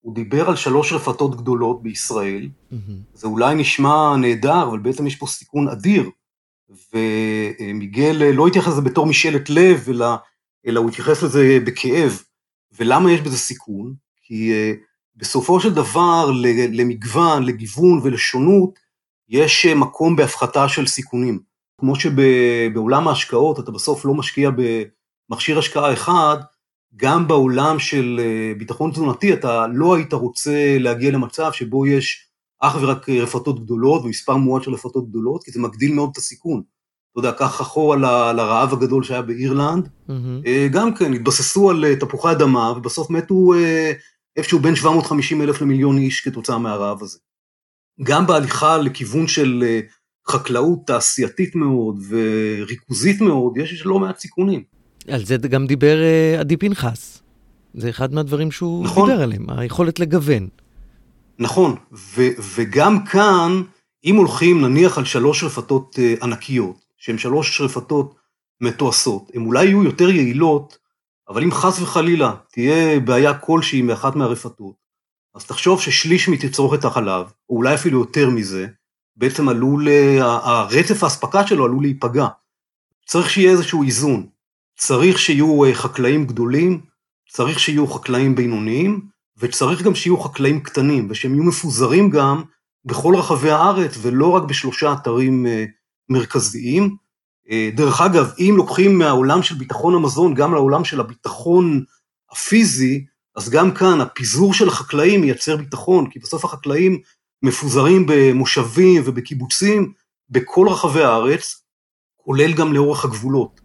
הוא 0.00 0.14
דיבר 0.14 0.48
על 0.48 0.56
שלוש 0.56 0.92
רפתות 0.92 1.36
גדולות 1.36 1.82
בישראל, 1.82 2.48
mm-hmm. 2.48 2.74
זה 3.14 3.26
אולי 3.26 3.54
נשמע 3.54 4.16
נהדר, 4.16 4.62
אבל 4.62 4.78
בעצם 4.78 5.06
יש 5.06 5.16
פה 5.16 5.26
סיכון 5.26 5.68
אדיר, 5.68 6.10
ומיגל 6.94 8.22
אה, 8.22 8.32
לא 8.32 8.46
התייחס 8.46 8.72
לזה 8.72 8.80
בתור 8.80 9.06
משאלת 9.06 9.50
לב, 9.50 9.88
אלא, 9.88 10.06
אלא 10.66 10.80
הוא 10.80 10.90
התייחס 10.90 11.22
לזה 11.22 11.58
בכאב. 11.66 12.22
ולמה 12.78 13.12
יש 13.12 13.20
בזה 13.20 13.38
סיכון? 13.38 13.94
כי 14.22 14.52
uh, 14.52 14.78
בסופו 15.16 15.60
של 15.60 15.74
דבר 15.74 16.30
למגוון, 16.72 17.42
לגיוון 17.42 18.00
ולשונות, 18.02 18.78
יש 19.30 19.66
אה, 19.66 19.74
מקום 19.74 20.16
בהפחתה 20.16 20.68
של 20.68 20.86
סיכונים. 20.86 21.40
כמו 21.80 21.94
שבעולם 21.96 23.08
ההשקעות 23.08 23.58
אתה 23.58 23.70
בסוף 23.70 24.04
לא 24.04 24.14
משקיע 24.14 24.50
במכשיר 25.30 25.58
השקעה 25.58 25.92
אחד, 25.92 26.36
גם 26.96 27.28
בעולם 27.28 27.78
של 27.78 28.20
אה, 28.22 28.52
ביטחון 28.58 28.90
תזונתי 28.90 29.32
אתה 29.32 29.66
לא 29.66 29.96
היית 29.96 30.12
רוצה 30.12 30.76
להגיע 30.78 31.10
למצב 31.10 31.52
שבו 31.52 31.86
יש 31.86 32.26
אך 32.60 32.76
ורק 32.80 33.08
רפתות 33.08 33.64
גדולות 33.64 34.04
ומספר 34.04 34.36
מועט 34.36 34.62
של 34.62 34.74
רפתות 34.74 35.08
גדולות, 35.08 35.44
כי 35.44 35.50
זה 35.50 35.60
מגדיל 35.60 35.92
מאוד 35.92 36.08
את 36.12 36.16
הסיכון. 36.16 36.62
אתה 37.12 37.18
יודע, 37.18 37.32
קח 37.32 37.60
אחורה 37.60 37.96
לרעב 38.32 38.72
הגדול 38.72 39.04
שהיה 39.04 39.22
באירלנד, 39.22 39.88
mm-hmm. 40.08 40.72
גם 40.72 40.94
כן, 40.94 41.12
התבססו 41.12 41.70
על 41.70 41.94
תפוחי 41.94 42.32
אדמה, 42.32 42.72
ובסוף 42.76 43.10
מתו 43.10 43.52
איפשהו 44.36 44.58
בין 44.58 44.76
750 44.76 45.42
אלף 45.42 45.62
למיליון 45.62 45.98
איש 45.98 46.20
כתוצאה 46.20 46.58
מהרעב 46.58 47.02
הזה. 47.02 47.18
גם 48.02 48.26
בהליכה 48.26 48.78
לכיוון 48.78 49.26
של 49.26 49.64
אה, 49.66 49.80
חקלאות 50.28 50.78
תעשייתית 50.86 51.54
מאוד 51.54 52.02
וריכוזית 52.08 53.20
מאוד, 53.20 53.56
יש 53.56 53.86
לא 53.86 53.98
מעט 53.98 54.18
סיכונים. 54.18 54.62
על 55.08 55.24
זה 55.24 55.38
גם 55.38 55.66
דיבר 55.66 55.98
עדי 56.40 56.56
פנחס. 56.56 57.22
זה 57.74 57.90
אחד 57.90 58.14
מהדברים 58.14 58.50
שהוא 58.50 58.84
נכון. 58.84 59.10
דיבר 59.10 59.22
עליהם, 59.22 59.50
היכולת 59.50 60.00
לגוון. 60.00 60.48
נכון, 61.38 61.76
ו- 61.92 62.28
וגם 62.54 63.04
כאן, 63.04 63.62
אם 64.04 64.16
הולכים 64.16 64.60
נניח 64.60 64.98
על 64.98 65.04
שלוש 65.04 65.44
רפתות 65.44 65.98
ענקיות, 66.22 66.76
שהן 66.96 67.18
שלוש 67.18 67.60
רפתות 67.60 68.14
מתועשות, 68.60 69.30
הן 69.34 69.46
אולי 69.46 69.64
יהיו 69.64 69.84
יותר 69.84 70.08
יעילות, 70.08 70.78
אבל 71.28 71.42
אם 71.42 71.52
חס 71.52 71.80
וחלילה 71.80 72.34
תהיה 72.52 73.00
בעיה 73.00 73.34
כלשהי 73.34 73.82
מאחת 73.82 74.16
מהרפתות, 74.16 74.74
אז 75.34 75.44
תחשוב 75.44 75.80
ששליש 75.80 76.28
מתצרוכת 76.28 76.84
החלב, 76.84 77.26
או 77.48 77.56
אולי 77.56 77.74
אפילו 77.74 77.98
יותר 77.98 78.30
מזה, 78.30 78.66
בעצם 79.16 79.48
עלול, 79.48 79.88
הרצף 80.20 81.02
האספקה 81.02 81.46
שלו 81.46 81.64
עלול 81.64 81.82
להיפגע. 81.82 82.26
צריך 83.06 83.30
שיהיה 83.30 83.50
איזשהו 83.50 83.82
איזון. 83.82 84.26
צריך 84.76 85.18
שיהיו 85.18 85.64
אה, 85.64 85.74
חקלאים 85.74 86.26
גדולים, 86.26 86.80
צריך 87.28 87.60
שיהיו 87.60 87.86
חקלאים 87.86 88.34
בינוניים, 88.34 89.06
וצריך 89.38 89.82
גם 89.82 89.94
שיהיו 89.94 90.20
חקלאים 90.20 90.60
קטנים, 90.60 91.06
ושהם 91.10 91.34
יהיו 91.34 91.44
מפוזרים 91.44 92.10
גם 92.10 92.42
בכל 92.84 93.14
רחבי 93.16 93.50
הארץ, 93.50 93.98
ולא 94.02 94.30
רק 94.30 94.42
בשלושה 94.42 94.92
אתרים 94.92 95.46
אה, 95.46 95.64
מרכזיים. 96.08 96.96
אה, 97.50 97.70
דרך 97.74 98.00
אגב, 98.00 98.32
אם 98.38 98.54
לוקחים 98.56 98.98
מהעולם 98.98 99.42
של 99.42 99.54
ביטחון 99.54 99.94
המזון 99.94 100.34
גם 100.34 100.54
לעולם 100.54 100.84
של 100.84 101.00
הביטחון 101.00 101.84
הפיזי, 102.32 103.04
אז 103.36 103.50
גם 103.50 103.74
כאן 103.74 104.00
הפיזור 104.00 104.54
של 104.54 104.68
החקלאים 104.68 105.20
מייצר 105.20 105.56
ביטחון, 105.56 106.10
כי 106.10 106.18
בסוף 106.18 106.44
החקלאים 106.44 107.00
מפוזרים 107.42 108.06
במושבים 108.08 109.02
ובקיבוצים 109.04 109.92
בכל 110.30 110.68
רחבי 110.68 111.02
הארץ, 111.02 111.62
כולל 112.16 112.52
גם 112.52 112.72
לאורך 112.72 113.04
הגבולות. 113.04 113.60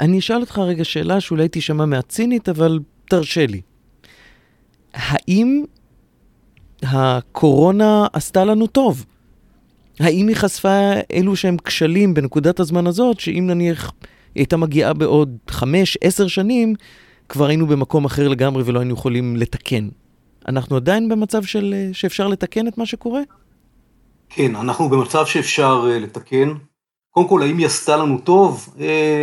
אני 0.00 0.18
אשאל 0.18 0.40
אותך 0.40 0.58
רגע 0.58 0.84
שאלה 0.84 1.20
שאולי 1.20 1.48
תישמע 1.48 1.84
מעט 1.84 2.08
צינית, 2.08 2.48
אבל 2.48 2.78
תרשה 3.08 3.46
לי. 3.46 3.60
האם 4.94 5.64
הקורונה 6.82 8.06
עשתה 8.12 8.44
לנו 8.44 8.66
טוב? 8.66 9.04
האם 10.00 10.28
היא 10.28 10.36
חשפה 10.36 10.92
אלו 11.12 11.36
שהם 11.36 11.56
כשלים 11.64 12.14
בנקודת 12.14 12.60
הזמן 12.60 12.86
הזאת, 12.86 13.20
שאם 13.20 13.44
נניח 13.46 13.92
הייתה 14.34 14.56
מגיעה 14.56 14.92
בעוד 14.92 15.36
חמש, 15.50 15.98
עשר 16.00 16.26
שנים, 16.26 16.74
כבר 17.30 17.46
היינו 17.46 17.66
במקום 17.66 18.04
אחר 18.04 18.28
לגמרי 18.28 18.62
ולא 18.66 18.78
היינו 18.78 18.94
יכולים 18.94 19.36
לתקן. 19.36 19.88
אנחנו 20.48 20.76
עדיין 20.76 21.08
במצב 21.08 21.42
של, 21.42 21.74
אה, 21.76 21.88
שאפשר 21.92 22.28
לתקן 22.28 22.68
את 22.68 22.78
מה 22.78 22.86
שקורה? 22.86 23.20
כן, 24.28 24.56
אנחנו 24.56 24.88
במצב 24.88 25.26
שאפשר 25.26 25.84
uh, 25.84 26.00
לתקן. 26.00 26.48
קודם 27.10 27.28
כל, 27.28 27.42
האם 27.42 27.58
היא 27.58 27.66
עשתה 27.66 27.96
לנו 27.96 28.18
טוב? 28.18 28.68
Uh, 28.76 28.80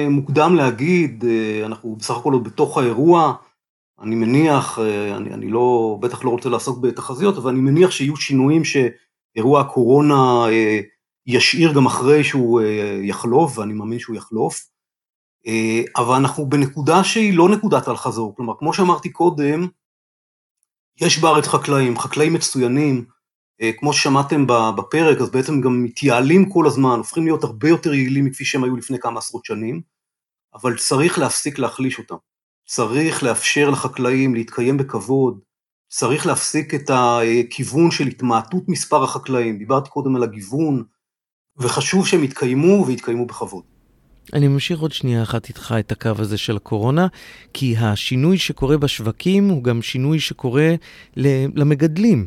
מוקדם 0.09 0.55
להגיד, 0.55 1.23
אנחנו 1.65 1.95
בסך 1.95 2.17
הכל 2.17 2.33
עוד 2.33 2.43
בתוך 2.43 2.77
האירוע. 2.77 3.33
אני 4.01 4.15
מניח, 4.15 4.79
אני, 5.15 5.33
אני 5.33 5.49
לא, 5.49 5.97
בטח 6.01 6.23
לא 6.23 6.29
רוצה 6.29 6.49
לעסוק 6.49 6.79
בתחזיות, 6.79 7.37
אבל 7.37 7.51
אני 7.51 7.59
מניח 7.59 7.91
שיהיו 7.91 8.15
שינויים 8.15 8.61
שאירוע 8.63 9.61
הקורונה 9.61 10.45
ישאיר 11.27 11.73
גם 11.73 11.85
אחרי 11.85 12.23
שהוא 12.23 12.61
יחלוף, 13.01 13.57
ואני 13.57 13.73
מאמין 13.73 13.99
שהוא 13.99 14.15
יחלוף. 14.15 14.61
Uh, 15.47 15.91
אבל 15.97 16.15
אנחנו 16.15 16.49
בנקודה 16.49 17.03
שהיא 17.03 17.37
לא 17.37 17.49
נקודת 17.49 17.87
אל 17.87 17.95
חזור. 17.95 18.35
כלומר, 18.35 18.53
כמו 18.59 18.73
שאמרתי 18.73 19.09
קודם, 19.09 19.67
יש 21.01 21.19
בארץ 21.19 21.47
חקלאים, 21.47 21.99
חקלאים 21.99 22.33
מצוינים, 22.33 23.05
אה, 23.61 23.71
כמו 23.77 23.93
ששמעתם 23.93 24.47
בפרק, 24.77 25.21
אז 25.21 25.29
בעצם 25.29 25.61
גם 25.61 25.83
מתייעלים 25.83 26.49
כל 26.49 26.67
הזמן, 26.67 26.97
הופכים 26.97 27.23
להיות 27.23 27.43
הרבה 27.43 27.69
יותר 27.69 27.93
יעילים 27.93 28.25
מכפי 28.25 28.45
שהם 28.45 28.63
היו 28.63 28.75
לפני 28.75 28.99
כמה 28.99 29.19
עשרות 29.19 29.45
שנים, 29.45 29.81
אבל 30.53 30.77
צריך 30.77 31.19
להפסיק 31.19 31.59
להחליש 31.59 31.99
אותם. 31.99 32.15
צריך 32.65 33.23
לאפשר 33.23 33.69
לחקלאים 33.69 34.35
להתקיים 34.35 34.77
בכבוד, 34.77 35.39
צריך 35.89 36.25
להפסיק 36.25 36.73
את 36.73 36.91
הכיוון 36.93 37.91
של 37.91 38.07
התמעטות 38.07 38.63
מספר 38.67 39.03
החקלאים, 39.03 39.57
דיברתי 39.57 39.89
קודם 39.89 40.15
על 40.15 40.23
הגיוון, 40.23 40.83
וחשוב 41.57 42.07
שהם 42.07 42.23
יתקיימו 42.23 42.85
ויתקיימו 42.87 43.25
בכבוד. 43.25 43.76
אני 44.33 44.47
ממשיך 44.47 44.79
עוד 44.79 44.91
שנייה 44.91 45.23
אחת 45.23 45.49
איתך 45.49 45.75
את 45.79 45.91
הקו 45.91 46.11
הזה 46.19 46.37
של 46.37 46.55
הקורונה, 46.55 47.07
כי 47.53 47.77
השינוי 47.77 48.37
שקורה 48.37 48.77
בשווקים 48.77 49.49
הוא 49.49 49.63
גם 49.63 49.81
שינוי 49.81 50.19
שקורה 50.19 50.75
למגדלים. 51.55 52.25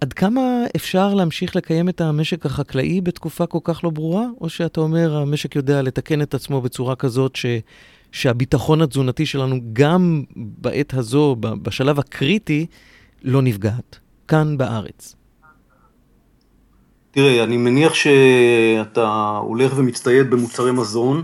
עד 0.00 0.12
כמה 0.12 0.40
אפשר 0.76 1.14
להמשיך 1.14 1.56
לקיים 1.56 1.88
את 1.88 2.00
המשק 2.00 2.46
החקלאי 2.46 3.00
בתקופה 3.00 3.46
כל 3.46 3.58
כך 3.64 3.84
לא 3.84 3.90
ברורה? 3.90 4.26
או 4.40 4.48
שאתה 4.48 4.80
אומר, 4.80 5.16
המשק 5.16 5.56
יודע 5.56 5.82
לתקן 5.82 6.22
את 6.22 6.34
עצמו 6.34 6.60
בצורה 6.60 6.96
כזאת 6.96 7.36
ש, 7.36 7.46
שהביטחון 8.12 8.82
התזונתי 8.82 9.26
שלנו 9.26 9.56
גם 9.72 10.24
בעת 10.36 10.94
הזו, 10.94 11.36
בשלב 11.40 11.98
הקריטי, 11.98 12.66
לא 13.22 13.42
נפגעת, 13.42 13.98
כאן 14.28 14.56
בארץ? 14.56 15.19
תראה, 17.10 17.44
אני 17.44 17.56
מניח 17.56 17.94
שאתה 17.94 19.38
הולך 19.42 19.72
ומצטייד 19.76 20.30
במוצרי 20.30 20.72
מזון, 20.72 21.22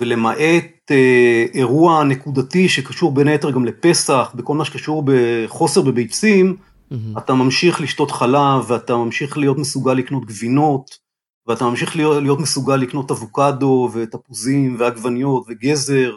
ולמעט 0.00 0.90
אה, 0.90 1.44
אירוע 1.54 2.04
נקודתי 2.04 2.68
שקשור 2.68 3.12
בין 3.14 3.28
היתר 3.28 3.50
גם 3.50 3.64
לפסח, 3.64 4.32
בכל 4.34 4.54
מה 4.54 4.64
שקשור 4.64 5.02
בחוסר 5.06 5.82
בביצים, 5.82 6.56
mm-hmm. 6.56 7.18
אתה 7.18 7.34
ממשיך 7.34 7.80
לשתות 7.80 8.10
חלב, 8.10 8.64
ואתה 8.70 8.96
ממשיך 8.96 9.38
להיות 9.38 9.58
מסוגל 9.58 9.92
לקנות 9.92 10.24
גבינות, 10.24 10.98
ואתה 11.46 11.64
ממשיך 11.64 11.96
להיות, 11.96 12.22
להיות 12.22 12.40
מסוגל 12.40 12.76
לקנות 12.76 13.10
אבוקדו, 13.10 13.90
ותפוזים, 13.92 14.76
ועגבניות, 14.78 15.44
וגזר, 15.48 16.16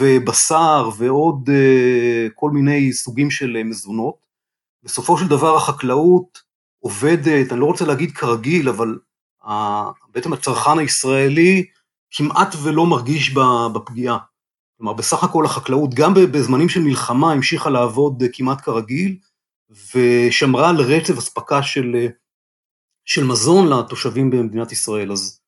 ובשר, 0.00 0.90
ועוד 0.98 1.50
אה, 1.52 2.28
כל 2.34 2.50
מיני 2.50 2.92
סוגים 2.92 3.30
של 3.30 3.56
אה, 3.56 3.64
מזונות. 3.64 4.14
בסופו 4.84 5.18
של 5.18 5.28
דבר 5.28 5.56
החקלאות 5.56 6.51
עובדת, 6.82 7.52
אני 7.52 7.60
לא 7.60 7.66
רוצה 7.66 7.84
להגיד 7.84 8.12
כרגיל, 8.12 8.68
אבל 8.68 8.98
בעצם 10.08 10.32
הצרכן 10.32 10.78
הישראלי 10.78 11.66
כמעט 12.10 12.54
ולא 12.62 12.86
מרגיש 12.86 13.34
בפגיעה. 13.74 14.18
כלומר, 14.76 14.92
בסך 14.92 15.24
הכל 15.24 15.44
החקלאות, 15.44 15.94
גם 15.94 16.14
בזמנים 16.14 16.68
של 16.68 16.80
מלחמה, 16.80 17.32
המשיכה 17.32 17.70
לעבוד 17.70 18.22
כמעט 18.32 18.60
כרגיל, 18.60 19.16
ושמרה 19.94 20.70
על 20.70 20.80
רצף 20.80 21.18
אספקה 21.18 21.62
של, 21.62 22.06
של 23.04 23.24
מזון 23.24 23.68
לתושבים 23.68 24.30
במדינת 24.30 24.72
ישראל. 24.72 25.12
אז 25.12 25.40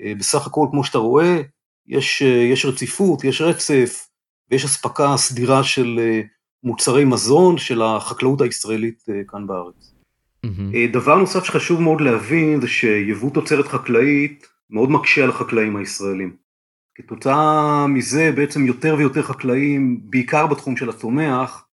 אה, 0.00 0.12
בסך 0.18 0.46
הכל, 0.46 0.66
כמו 0.70 0.84
שאתה 0.84 0.98
רואה, 0.98 1.40
יש, 1.86 2.22
יש 2.22 2.64
רציפות, 2.64 3.24
יש 3.24 3.40
רצף, 3.40 4.08
ויש 4.50 4.64
אספקה 4.64 5.16
סדירה 5.16 5.64
של 5.64 5.98
אה, 5.98 6.20
מוצרי 6.62 7.04
מזון 7.04 7.58
של 7.58 7.82
החקלאות 7.82 8.40
הישראלית 8.40 9.04
אה, 9.08 9.14
כאן 9.28 9.46
בארץ. 9.46 9.91
Mm-hmm. 10.46 10.92
דבר 10.92 11.18
נוסף 11.18 11.44
שחשוב 11.44 11.80
מאוד 11.80 12.00
להבין 12.00 12.60
זה 12.60 12.68
שיבוא 12.68 13.30
תוצרת 13.30 13.68
חקלאית 13.68 14.46
מאוד 14.70 14.90
מקשה 14.90 15.24
על 15.24 15.30
החקלאים 15.30 15.76
הישראלים. 15.76 16.36
כתוצאה 16.94 17.86
מזה 17.86 18.32
בעצם 18.32 18.66
יותר 18.66 18.94
ויותר 18.98 19.22
חקלאים, 19.22 20.00
בעיקר 20.04 20.46
בתחום 20.46 20.76
של 20.76 20.88
הצומח, 20.88 21.66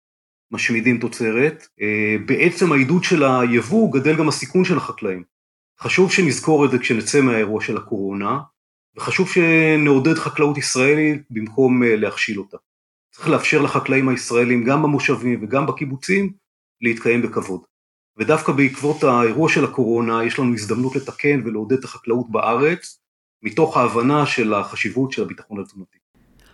משמידים 0.51 0.99
תוצרת. 0.99 1.67
אה, 1.81 2.15
בעצם 2.25 2.71
העידוד 2.71 3.03
של 3.03 3.23
היבוא 3.23 3.93
גדל 3.93 4.15
גם 4.15 4.27
הסיכון 4.27 4.65
של 4.65 4.77
החקלאים. 4.77 5.23
חשוב 5.79 6.11
שנזכור 6.11 6.65
את 6.65 6.71
זה 6.71 6.79
כשנצא 6.79 7.21
מהאירוע 7.21 7.61
של 7.61 7.77
הקורונה, 7.77 8.39
וחשוב 8.97 9.29
שנעודד 9.29 10.13
חקלאות 10.13 10.57
ישראלית 10.57 11.21
במקום 11.29 11.83
אה, 11.83 11.95
להכשיל 11.95 12.39
אותה. 12.39 12.57
צריך 13.11 13.29
לאפשר 13.29 13.61
לחקלאים 13.61 14.09
הישראלים, 14.09 14.63
גם 14.63 14.83
במושבים 14.83 15.43
וגם 15.43 15.65
בקיבוצים, 15.65 16.33
להתקיים 16.81 17.21
בכבוד. 17.21 17.61
ודווקא 18.19 18.51
בעקבות 18.51 19.03
האירוע 19.03 19.49
של 19.49 19.63
הקורונה 19.63 20.23
יש 20.23 20.39
לנו 20.39 20.53
הזדמנות 20.53 20.95
לתקן 20.95 21.41
ולעודד 21.45 21.77
את 21.77 21.83
החקלאות 21.83 22.31
בארץ, 22.31 22.99
מתוך 23.43 23.77
ההבנה 23.77 24.25
של 24.25 24.53
החשיבות 24.53 25.11
של 25.11 25.21
הביטחון 25.21 25.61
התזונתי. 25.61 25.97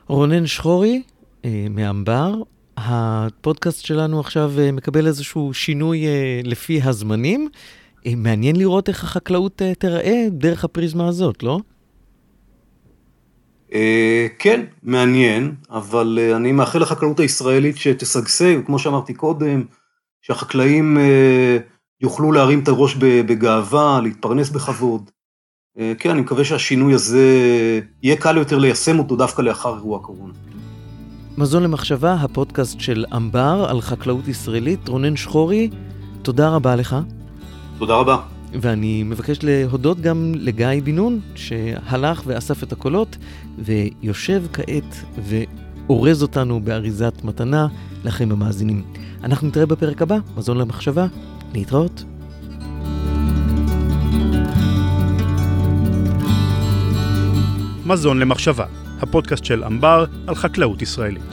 רונן 0.08 0.48
שחורי, 0.48 1.02
אה, 1.46 1.68
מאמבר, 1.70 2.34
הפודקאסט 2.78 3.86
שלנו 3.86 4.20
עכשיו 4.20 4.52
אה, 4.60 4.72
מקבל 4.72 5.08
איזשהו 5.08 5.54
שינוי 5.54 6.08
אה, 6.08 6.42
לפי 6.44 6.82
הזמנים. 6.84 7.50
מעניין 8.18 8.56
לראות 8.56 8.90
איך 8.90 9.04
החקלאות 9.04 9.62
תיראה 9.80 10.28
דרך 10.32 10.64
הפריזמה 10.64 11.08
הזאת, 11.08 11.44
לא? 11.44 11.60
כן, 14.40 14.66
מעניין, 14.84 15.56
אבל 15.70 16.20
אני 16.36 16.52
מאחל 16.52 16.80
לחקלאות 16.80 17.20
הישראלית 17.20 17.78
שתשגשג, 17.78 18.66
כמו 18.66 18.80
שאמרתי 18.80 19.14
קודם, 19.14 19.64
שהחקלאים 20.28 20.98
אה, 20.98 21.58
יוכלו 22.02 22.32
להרים 22.32 22.60
את 22.60 22.68
הראש 22.68 22.96
בגאווה, 23.00 24.00
להתפרנס 24.04 24.50
בכבוד. 24.50 25.10
אה, 25.80 25.94
כן, 26.00 26.10
אני 26.10 26.22
מקווה 26.22 26.44
שהשינוי 26.44 26.94
הזה, 26.94 27.30
יהיה 28.04 28.16
קל 28.16 28.38
יותר 28.38 28.58
ליישם 28.58 29.00
אותו 29.00 29.16
דווקא 29.16 29.42
לאחר 29.42 29.76
אירוע 29.76 30.00
הקורונה. 30.00 30.34
מזון 31.38 31.64
למחשבה, 31.64 32.14
הפודקאסט 32.14 32.80
של 32.80 33.06
אמבר 33.16 33.66
על 33.70 33.82
חקלאות 33.82 34.28
ישראלית, 34.28 34.88
רונן 34.88 35.16
שחורי, 35.16 35.70
תודה 36.22 36.50
רבה 36.50 36.76
לך. 36.76 36.96
תודה 37.78 37.96
רבה. 37.96 38.18
ואני 38.62 39.04
מבקש 39.04 39.40
להודות 39.44 40.02
גם 40.02 40.32
לגיא 40.36 40.68
בן 40.84 40.96
נון, 40.96 41.20
שהלך 41.36 42.24
ואסף 42.26 42.64
את 42.64 42.72
הקולות, 42.72 43.18
ויושב 43.58 44.44
כעת 44.54 44.96
ואורז 45.18 46.22
אותנו 46.22 46.60
באריזת 46.62 47.24
מתנה 47.24 47.68
לכם 48.06 48.32
המאזינים. 48.32 48.84
אנחנו 49.24 49.48
נתראה 49.48 49.66
בפרק 49.66 50.02
הבא, 50.02 50.18
מזון 50.38 50.58
למחשבה, 50.58 51.08
להתראות. 51.54 52.04
מזון 57.86 58.20
למחשבה, 58.20 58.66
הפודקאסט 59.02 59.46
של 59.46 59.64
אמבר 59.64 60.06
על 60.28 60.36
חקלאות 60.36 60.82
ישראלית. 60.82 61.24